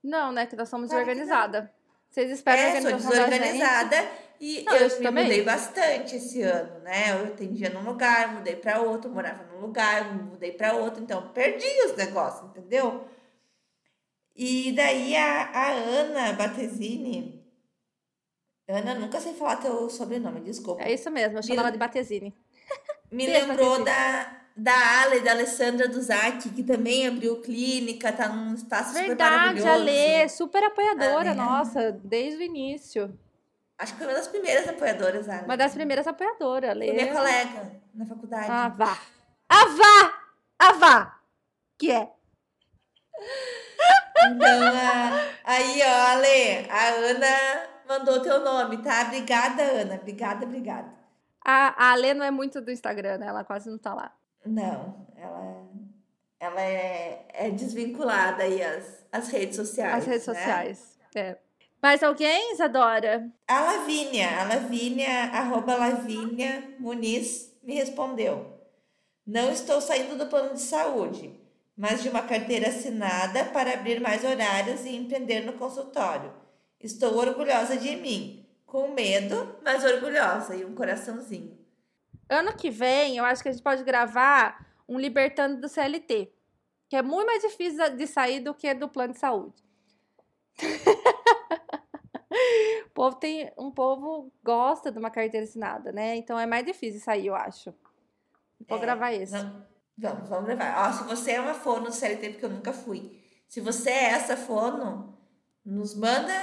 [0.03, 0.45] Não, né?
[0.45, 1.73] Que nós somos claro organizada.
[2.09, 3.95] Vocês esperam é, sou desorganizada
[4.39, 5.23] e não, eu me também.
[5.23, 7.11] mudei bastante esse ano, né?
[7.11, 11.65] Eu atendia num lugar, mudei para outro, morava num lugar, mudei para outro, então perdi
[11.85, 13.05] os negócios, entendeu?
[14.35, 17.45] E daí a, a Ana Batesini,
[18.67, 20.83] Ana, nunca sei falar teu sobrenome, desculpa.
[20.83, 22.33] É isso mesmo, eu chamo ela de Batesini.
[23.11, 28.93] Me lembrou da, da Ale, da Alessandra Duzac, que também abriu clínica, tá num espaço
[28.93, 29.67] Verdade, super maravilhoso.
[29.67, 33.19] Verdade, Ale, super apoiadora, Ale, nossa, desde o início.
[33.77, 35.43] Acho que foi uma das primeiras apoiadoras, Ale.
[35.43, 36.85] Uma das primeiras apoiadoras, Ale.
[36.85, 38.47] Foi minha colega na faculdade.
[38.49, 38.97] Ah, vá.
[39.49, 40.19] Ah, vá!
[40.57, 41.19] Ah, vá!
[41.77, 42.09] Que é?
[44.17, 44.61] Então,
[45.43, 49.01] aí, ó, Ale, a Ana mandou teu nome, tá?
[49.01, 49.95] Obrigada, Ana.
[49.95, 50.93] Obrigada, obrigada.
[51.43, 53.27] A, a Ale não é muito do Instagram, né?
[53.27, 54.13] Ela quase não tá lá.
[54.45, 55.67] Não, ela,
[56.39, 59.95] ela é, é desvinculada aí às, às redes sociais.
[59.95, 60.34] As redes né?
[60.34, 61.38] sociais, é.
[61.81, 63.29] Mais alguém, Isadora?
[63.47, 68.60] A Lavínia, a Lavínia, arroba Lavínia Muniz, me respondeu.
[69.25, 71.39] Não estou saindo do plano de saúde,
[71.77, 76.34] mas de uma carteira assinada para abrir mais horários e empreender no consultório.
[76.79, 81.64] Estou orgulhosa de mim, com medo, mas orgulhosa, e um coraçãozinho.
[82.29, 86.31] Ano que vem, eu acho que a gente pode gravar um Libertando do CLT,
[86.89, 89.63] que é muito mais difícil de sair do que do plano de saúde.
[92.85, 96.15] o povo tem, um povo gosta de uma carteira assinada, né?
[96.15, 97.73] Então é mais difícil sair, eu acho.
[98.67, 99.33] Vou é, gravar esse.
[99.97, 100.89] Vamos, vamos gravar.
[100.89, 103.21] Ó, se você é uma fono do CLT, porque eu nunca fui.
[103.47, 105.17] Se você é essa fono,
[105.63, 106.33] nos manda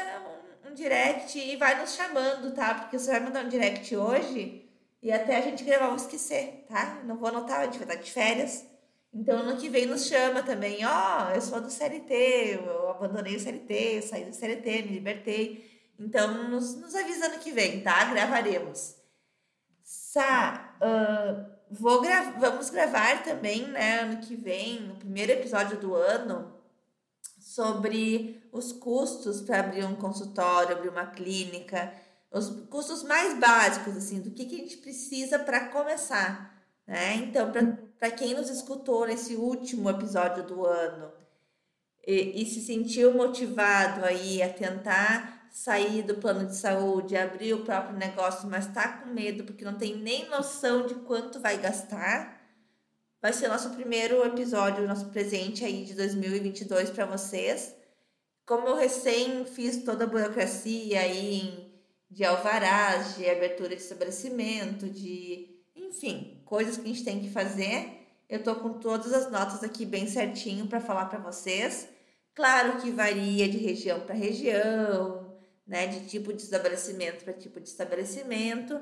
[0.64, 2.74] um, um direct e vai nos chamando, tá?
[2.74, 4.61] Porque você vai mandar um direct hoje
[5.02, 7.02] e até a gente gravar, vou esquecer, tá?
[7.04, 8.64] Não vou anotar, a gente vai estar de férias.
[9.12, 10.86] Então, ano que vem nos chama também.
[10.86, 15.90] Ó, oh, eu sou do CLT, eu abandonei o CLT, saí do CLT, me libertei.
[15.98, 18.04] Então, nos, nos avisa ano que vem, tá?
[18.04, 18.96] Gravaremos.
[19.82, 25.94] Sá, uh, vou gra vamos gravar também, né, ano que vem, no primeiro episódio do
[25.94, 26.52] ano,
[27.38, 31.92] sobre os custos para abrir um consultório, abrir uma clínica,
[32.32, 37.16] os custos mais básicos, assim, do que, que a gente precisa para começar, né?
[37.16, 37.52] Então,
[37.98, 41.12] para quem nos escutou nesse último episódio do ano
[42.06, 47.64] e, e se sentiu motivado aí a tentar sair do plano de saúde, abrir o
[47.64, 52.40] próprio negócio, mas está com medo porque não tem nem noção de quanto vai gastar,
[53.20, 57.74] vai ser nosso primeiro episódio, nosso presente aí de 2022 para vocês.
[58.46, 61.71] Como eu recém fiz toda a burocracia aí
[62.12, 68.06] de alvarás, de abertura de estabelecimento, de enfim, coisas que a gente tem que fazer.
[68.28, 71.88] Eu tô com todas as notas aqui bem certinho para falar para vocês.
[72.34, 75.36] Claro que varia de região para região,
[75.66, 78.80] né, de tipo de estabelecimento para tipo de estabelecimento,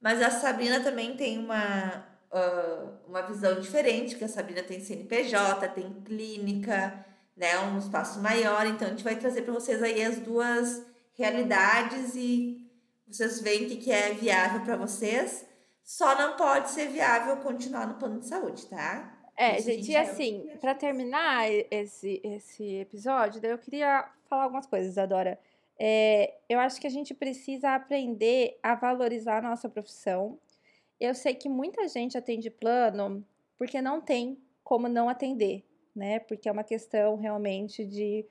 [0.00, 5.68] mas a Sabrina também tem uma uh, uma visão diferente, porque a Sabrina tem CNPJ,
[5.68, 7.04] tem clínica,
[7.36, 12.14] né, um espaço maior, então a gente vai trazer para vocês aí as duas realidades
[12.14, 12.67] e
[13.10, 15.46] vocês veem o que, que é viável para vocês.
[15.82, 19.18] Só não pode ser viável continuar no plano de saúde, tá?
[19.36, 24.98] É, Isso gente, e assim, para terminar esse, esse episódio, eu queria falar algumas coisas,
[24.98, 25.38] Adora.
[25.78, 30.38] É, eu acho que a gente precisa aprender a valorizar a nossa profissão.
[30.98, 33.24] Eu sei que muita gente atende plano
[33.56, 36.18] porque não tem como não atender, né?
[36.18, 38.26] Porque é uma questão realmente de,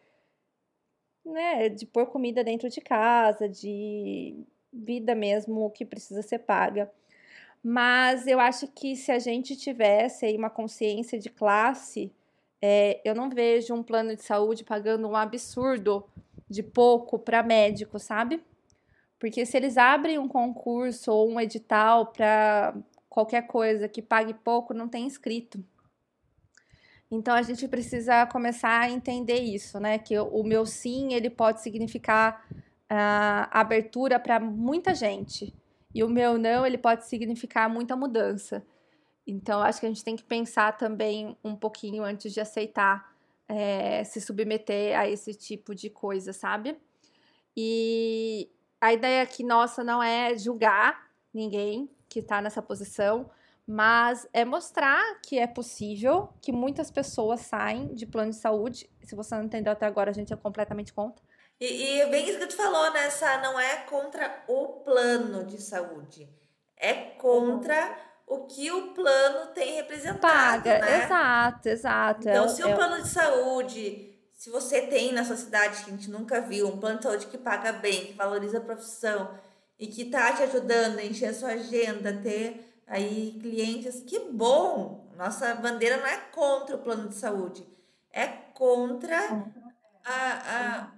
[1.26, 6.92] né, de pôr comida dentro de casa, de vida mesmo que precisa ser paga.
[7.64, 12.12] Mas eu acho que se a gente tivesse aí uma consciência de classe,
[12.62, 16.06] é, eu não vejo um plano de saúde pagando um absurdo
[16.50, 18.44] de pouco para médico, sabe?
[19.20, 22.76] Porque se eles abrem um concurso ou um edital para
[23.10, 25.64] qualquer coisa que pague pouco, não tem inscrito.
[27.10, 29.98] Então a gente precisa começar a entender isso, né?
[29.98, 32.46] Que o meu sim ele pode significar
[32.92, 35.54] uh, abertura para muita gente.
[35.94, 38.66] E o meu não, ele pode significar muita mudança.
[39.26, 43.14] Então, acho que a gente tem que pensar também um pouquinho antes de aceitar
[43.48, 46.78] é, se submeter a esse tipo de coisa, sabe?
[47.56, 53.30] E a ideia aqui nossa não é julgar ninguém que está nessa posição,
[53.66, 58.90] mas é mostrar que é possível, que muitas pessoas saem de plano de saúde.
[59.02, 61.24] Se você não entendeu até agora, a gente é completamente contra.
[61.60, 63.40] E, e é bem isso que tu falou, né, Sá?
[63.40, 66.30] Não é contra o plano de saúde.
[66.76, 67.98] É contra
[68.28, 70.22] o que o plano tem representado.
[70.22, 71.06] Paga, né?
[71.06, 72.30] exato, exato.
[72.30, 72.76] Então, é, se o é...
[72.76, 76.78] plano de saúde, se você tem na sua cidade que a gente nunca viu, um
[76.78, 79.32] plano de saúde que paga bem, que valoriza a profissão
[79.80, 85.08] e que tá te ajudando a encher a sua agenda, ter aí clientes, que bom!
[85.16, 87.68] Nossa bandeira não é contra o plano de saúde,
[88.12, 89.18] é contra
[90.06, 90.97] a, a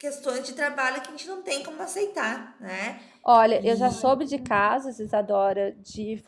[0.00, 2.98] questões de trabalho que a gente não tem como aceitar, né?
[3.22, 3.68] Olha, e...
[3.68, 6.24] eu já soube de casos, Isadora, de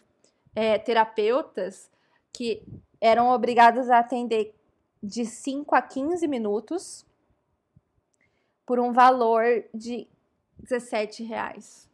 [0.55, 1.91] é, terapeutas
[2.31, 2.63] que
[3.01, 4.55] eram obrigados a atender
[5.03, 7.07] de 5 a 15 minutos
[8.67, 10.07] por um valor de
[10.59, 11.91] 17 reais.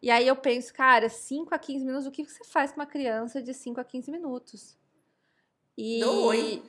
[0.00, 2.86] E aí eu penso, cara, 5 a 15 minutos, o que você faz com uma
[2.86, 4.78] criança de 5 a 15 minutos?
[5.76, 6.02] E...
[6.04, 6.62] Oi.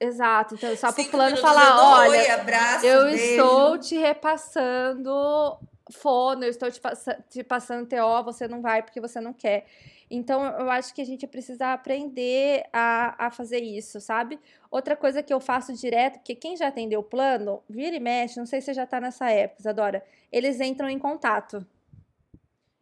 [0.00, 3.24] Exato, então só pro plano falar, olha, oi, abraço, eu beijo.
[3.24, 5.58] estou te repassando
[5.90, 9.66] fono, eu estou te, pass te passando TO, você não vai porque você não quer.
[10.10, 14.38] Então, eu acho que a gente precisa aprender a, a fazer isso, sabe?
[14.70, 18.38] Outra coisa que eu faço direto, porque quem já atendeu o plano, vira e mexe,
[18.38, 21.66] não sei se você já tá nessa época, Isadora, eles entram em contato.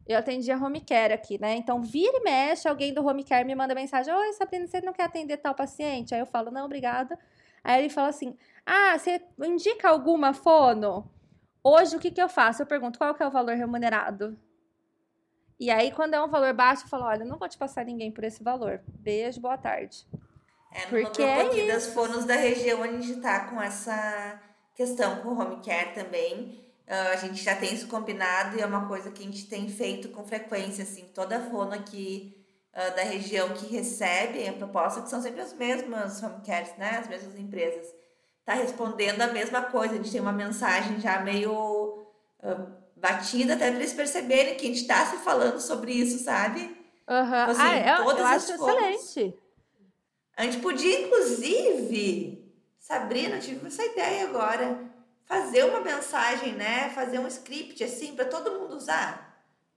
[0.07, 1.57] Eu atendi a home care aqui, né?
[1.57, 4.93] Então, vira e mexe, alguém do home care me manda mensagem: Oi, Sabrina, você não
[4.93, 6.15] quer atender tal paciente?
[6.15, 7.19] Aí eu falo: Não, obrigada.
[7.65, 11.11] Aí ele fala assim: Ah, você indica alguma fono?
[11.63, 12.63] Hoje, o que, que eu faço?
[12.63, 14.39] Eu pergunto: Qual que é o valor remunerado?
[15.59, 18.13] E aí, quando é um valor baixo, eu falo: Olha, não vou te passar ninguém
[18.13, 18.81] por esse valor.
[18.87, 20.07] Beijo, boa tarde.
[20.71, 21.69] É, no Porque grupo é aqui isso.
[21.69, 24.41] das fonos da região, a gente tá com essa
[24.73, 28.87] questão com o home care também a gente já tem isso combinado e é uma
[28.87, 32.37] coisa que a gente tem feito com frequência, assim, toda a fono aqui
[32.73, 36.99] uh, da região que recebe a proposta, que são sempre as mesmas home cares, né,
[37.01, 37.93] as mesmas empresas,
[38.45, 42.07] tá respondendo a mesma coisa, a gente tem uma mensagem já meio
[42.41, 46.61] uh, batida, até para eles perceberem que a gente está se falando sobre isso, sabe?
[47.09, 47.35] Uhum.
[47.35, 49.39] Assim, ah, eu, todas eu acho excelente.
[50.37, 54.96] A gente podia, inclusive, Sabrina, tive essa ideia agora
[55.27, 56.91] fazer uma mensagem, né?
[56.91, 59.27] Fazer um script assim para todo mundo usar.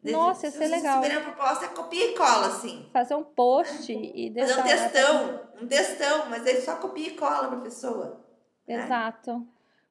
[0.01, 1.03] Nossa, isso é legal.
[1.03, 2.89] Se a proposta, é copia e cola, assim.
[2.93, 4.63] Fazer um post e deixar.
[4.63, 8.25] Fazer um textão, um textão, mas aí só copia e cola pra pessoa.
[8.65, 8.81] Né?
[8.81, 9.45] Exato.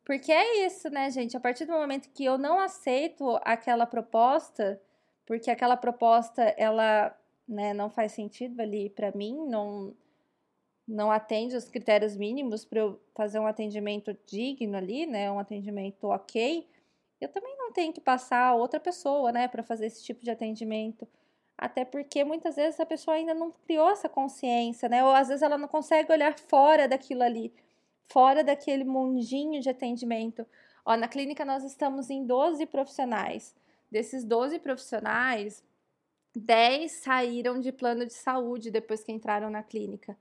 [0.05, 1.37] Porque é isso, né, gente?
[1.37, 4.81] A partir do momento que eu não aceito aquela proposta,
[5.27, 7.15] porque aquela proposta ela,
[7.47, 9.95] né, não faz sentido ali para mim, não
[10.89, 16.05] não atende os critérios mínimos para eu fazer um atendimento digno ali, né, um atendimento
[16.05, 16.67] ok,
[17.21, 20.31] eu também não tenho que passar a outra pessoa, né, para fazer esse tipo de
[20.31, 21.07] atendimento.
[21.59, 25.05] Até porque muitas vezes a pessoa ainda não criou essa consciência, né?
[25.05, 27.53] Ou às vezes ela não consegue olhar fora daquilo ali,
[28.09, 30.47] fora daquele mundinho de atendimento.
[30.87, 33.57] Ó, na clínica nós estamos em 12 profissionais.
[33.91, 35.65] Desses 12 profissionais,
[36.37, 40.17] 10 saíram de plano de saúde depois que entraram na clínica.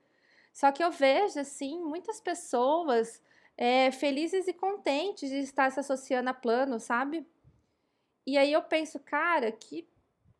[0.57, 3.21] Só que eu vejo, assim, muitas pessoas
[3.55, 7.27] é, felizes e contentes de estar se associando a plano, sabe?
[8.25, 9.87] E aí eu penso, cara, que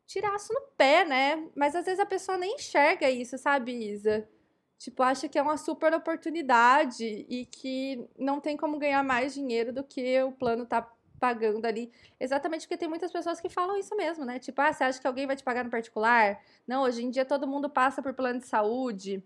[0.08, 1.48] tiraço no pé, né?
[1.54, 4.28] Mas às vezes a pessoa nem enxerga isso, sabe, Isa?
[4.76, 9.72] Tipo, acha que é uma super oportunidade e que não tem como ganhar mais dinheiro
[9.72, 10.82] do que o plano tá
[11.20, 11.92] pagando ali.
[12.18, 14.40] Exatamente porque tem muitas pessoas que falam isso mesmo, né?
[14.40, 16.42] Tipo, ah, você acha que alguém vai te pagar no particular?
[16.66, 19.22] Não, hoje em dia todo mundo passa por plano de saúde.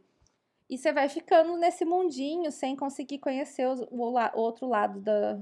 [0.72, 5.38] E você vai ficando nesse mundinho sem conseguir conhecer o, o, o outro lado da,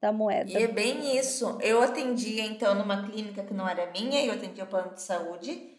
[0.00, 0.50] da moeda.
[0.50, 1.56] E é bem isso.
[1.60, 5.78] Eu atendia então numa clínica que não era minha, eu atendia o plano de saúde.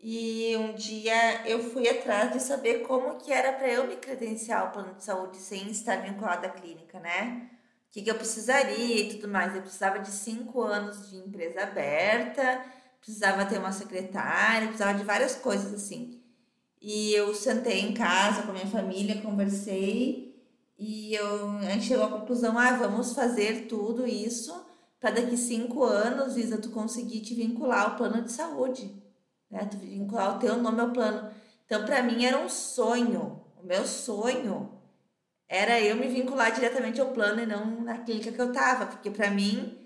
[0.00, 4.60] E um dia eu fui atrás de saber como que era para eu me credenciar
[4.60, 7.50] ao plano de saúde sem estar vinculada à clínica, né?
[7.88, 9.56] O que, que eu precisaria e tudo mais.
[9.56, 12.64] Eu precisava de cinco anos de empresa aberta,
[13.00, 16.15] precisava ter uma secretária, precisava de várias coisas assim.
[16.80, 20.26] E eu sentei em casa com a minha família, conversei
[20.78, 24.64] e eu, a gente chegou à conclusão: ah, vamos fazer tudo isso
[25.00, 28.90] para daqui cinco anos, Isa, tu conseguir te vincular ao plano de saúde,
[29.50, 29.64] né?
[29.70, 31.30] Tu vincular o teu nome ao plano.
[31.64, 34.70] Então, para mim era um sonho, o meu sonho
[35.48, 39.10] era eu me vincular diretamente ao plano e não na clínica que eu tava, porque
[39.10, 39.78] para mim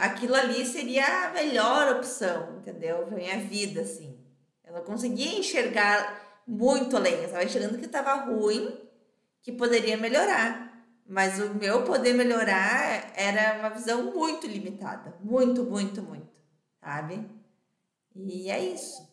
[0.00, 3.06] aquilo ali seria a melhor opção, entendeu?
[3.06, 4.18] Pra minha vida, assim.
[4.72, 7.14] Não conseguia enxergar muito além.
[7.14, 8.76] Eu estava enxergando que estava ruim,
[9.42, 10.72] que poderia melhorar.
[11.06, 15.14] Mas o meu poder melhorar era uma visão muito limitada.
[15.20, 16.32] Muito, muito, muito.
[16.80, 17.28] Sabe?
[18.16, 19.10] E é isso.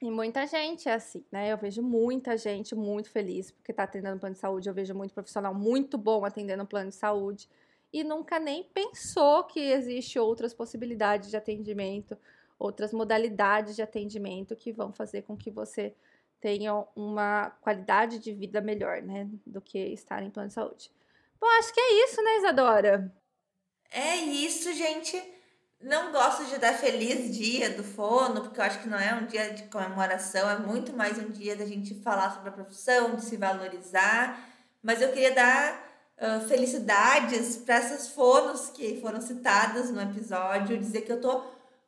[0.00, 1.52] E muita gente é assim, né?
[1.52, 4.68] Eu vejo muita gente muito feliz porque está atendendo plano de saúde.
[4.68, 7.48] Eu vejo muito profissional muito bom atendendo plano de saúde
[7.92, 12.18] e nunca nem pensou que existe outras possibilidades de atendimento,
[12.58, 15.94] outras modalidades de atendimento que vão fazer com que você
[16.40, 20.90] tenham uma qualidade de vida melhor, né, do que estar em plano de saúde.
[21.40, 23.14] Bom, acho que é isso, né, Isadora?
[23.90, 25.22] É isso, gente.
[25.80, 29.26] Não gosto de dar feliz dia do fono, porque eu acho que não é um
[29.26, 33.24] dia de comemoração, é muito mais um dia da gente falar sobre a profissão, de
[33.24, 34.48] se valorizar.
[34.82, 41.02] Mas eu queria dar uh, felicidades para essas fonos que foram citadas no episódio, dizer
[41.02, 41.42] que eu tô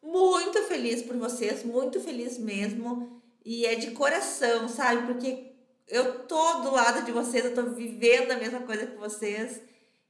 [0.07, 3.21] muito feliz por vocês, muito feliz mesmo.
[3.45, 5.07] E é de coração, sabe?
[5.07, 5.53] Porque
[5.89, 9.61] eu tô do lado de vocês, eu tô vivendo a mesma coisa que vocês.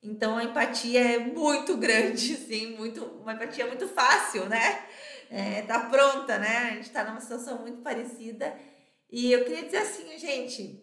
[0.03, 4.85] Então a empatia é muito grande, assim, muito, uma empatia muito fácil, né?
[5.31, 6.71] É, tá pronta, né?
[6.71, 8.57] A gente tá numa situação muito parecida.
[9.11, 10.83] E eu queria dizer assim, gente,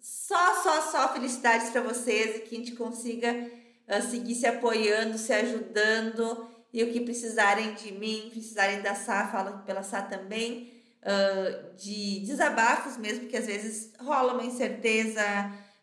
[0.00, 5.18] só, só, só felicidades para vocês e que a gente consiga uh, seguir se apoiando,
[5.18, 6.49] se ajudando.
[6.72, 12.20] E o que precisarem de mim, precisarem da Sá, falo pela Sá também uh, de
[12.20, 15.22] desabafos mesmo, que às vezes rola uma incerteza,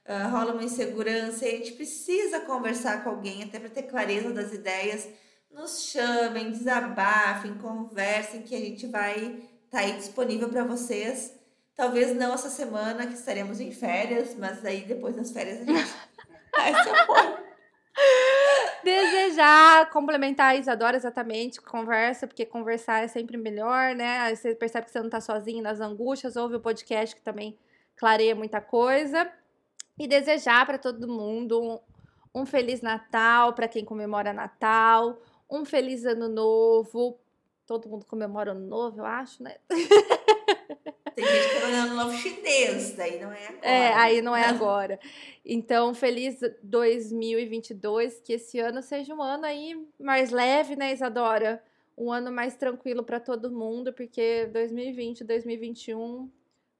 [0.05, 4.31] uh, rola uma insegurança, e a gente precisa conversar com alguém até para ter clareza
[4.31, 5.07] das ideias.
[5.51, 11.33] Nos chamem, desabafem, conversem, que a gente vai estar tá aí disponível para vocês.
[11.75, 15.93] Talvez não essa semana, que estaremos em férias, mas aí depois das férias a gente
[16.55, 17.47] vai se apoio
[18.83, 24.19] desejar complementar a Isadora exatamente, conversa, porque conversar é sempre melhor, né?
[24.19, 27.57] Aí você percebe que você não tá sozinho nas angústias, ouve o podcast que também
[27.95, 29.31] clareia muita coisa.
[29.97, 31.61] E desejar para todo mundo
[32.33, 35.19] um, um feliz Natal para quem comemora Natal,
[35.49, 37.19] um feliz ano novo.
[37.65, 39.55] Todo mundo comemora ano novo, eu acho, né?
[41.17, 43.59] Tem gente que tá ano novo chinês, daí não é agora.
[43.67, 44.99] É, aí não é agora.
[45.43, 51.61] Então, feliz 2022, que esse ano seja um ano aí mais leve, né, Isadora?
[51.97, 56.29] Um ano mais tranquilo para todo mundo, porque 2020, 2021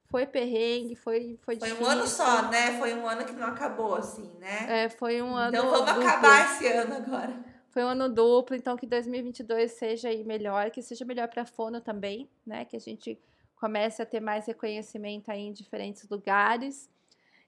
[0.06, 1.84] foi perrengue, foi foi Foi difícil.
[1.84, 2.78] um ano só, né?
[2.78, 4.84] Foi um ano que não acabou assim, né?
[4.84, 6.02] É, foi um ano Então vamos duplo.
[6.08, 7.36] acabar esse ano agora.
[7.70, 11.46] Foi um ano duplo, então que 2022 seja aí melhor, que seja melhor para a
[11.46, 12.64] Fono também, né?
[12.64, 13.18] Que a gente
[13.58, 16.88] comece a ter mais reconhecimento aí em diferentes lugares.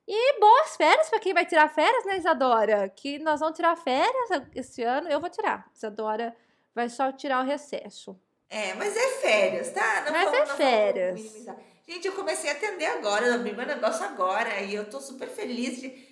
[0.06, 2.88] E boas férias para quem vai tirar férias, né, Isadora?
[2.88, 5.08] Que nós vamos tirar férias esse ano.
[5.08, 5.70] Eu vou tirar.
[5.74, 6.36] Isadora
[6.74, 8.18] vai só tirar o recesso.
[8.48, 10.02] É, mas é férias, tá?
[10.02, 11.46] Não mas vamos, é férias.
[11.86, 15.28] Gente, eu comecei a atender agora, eu abri meu negócio agora e eu tô super
[15.28, 16.10] feliz de.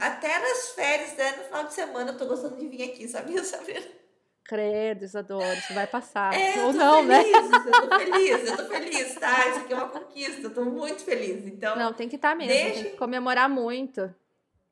[0.00, 3.42] Até nas férias, né, no final de semana, eu tô gostando de vir aqui, sabia,
[3.44, 3.86] Sabrina?
[4.48, 6.32] Credo, Isadora, isso vai passar.
[6.32, 7.22] É, Ou não, né?
[7.22, 7.58] feliz, né?
[7.66, 9.48] Eu tô feliz, eu tô feliz, tá?
[9.50, 11.46] Isso aqui é uma conquista, eu tô muito feliz.
[11.46, 14.10] Então, não, tem que estar tá mesmo, deixem, tem que comemorar muito.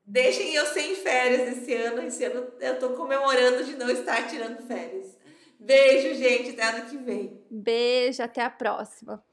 [0.03, 2.01] Deixem eu sem férias esse ano.
[2.01, 5.15] Esse ano eu tô comemorando de não estar tirando férias.
[5.59, 7.39] Beijo, gente, até ano que vem.
[7.51, 9.23] Beijo, até a próxima.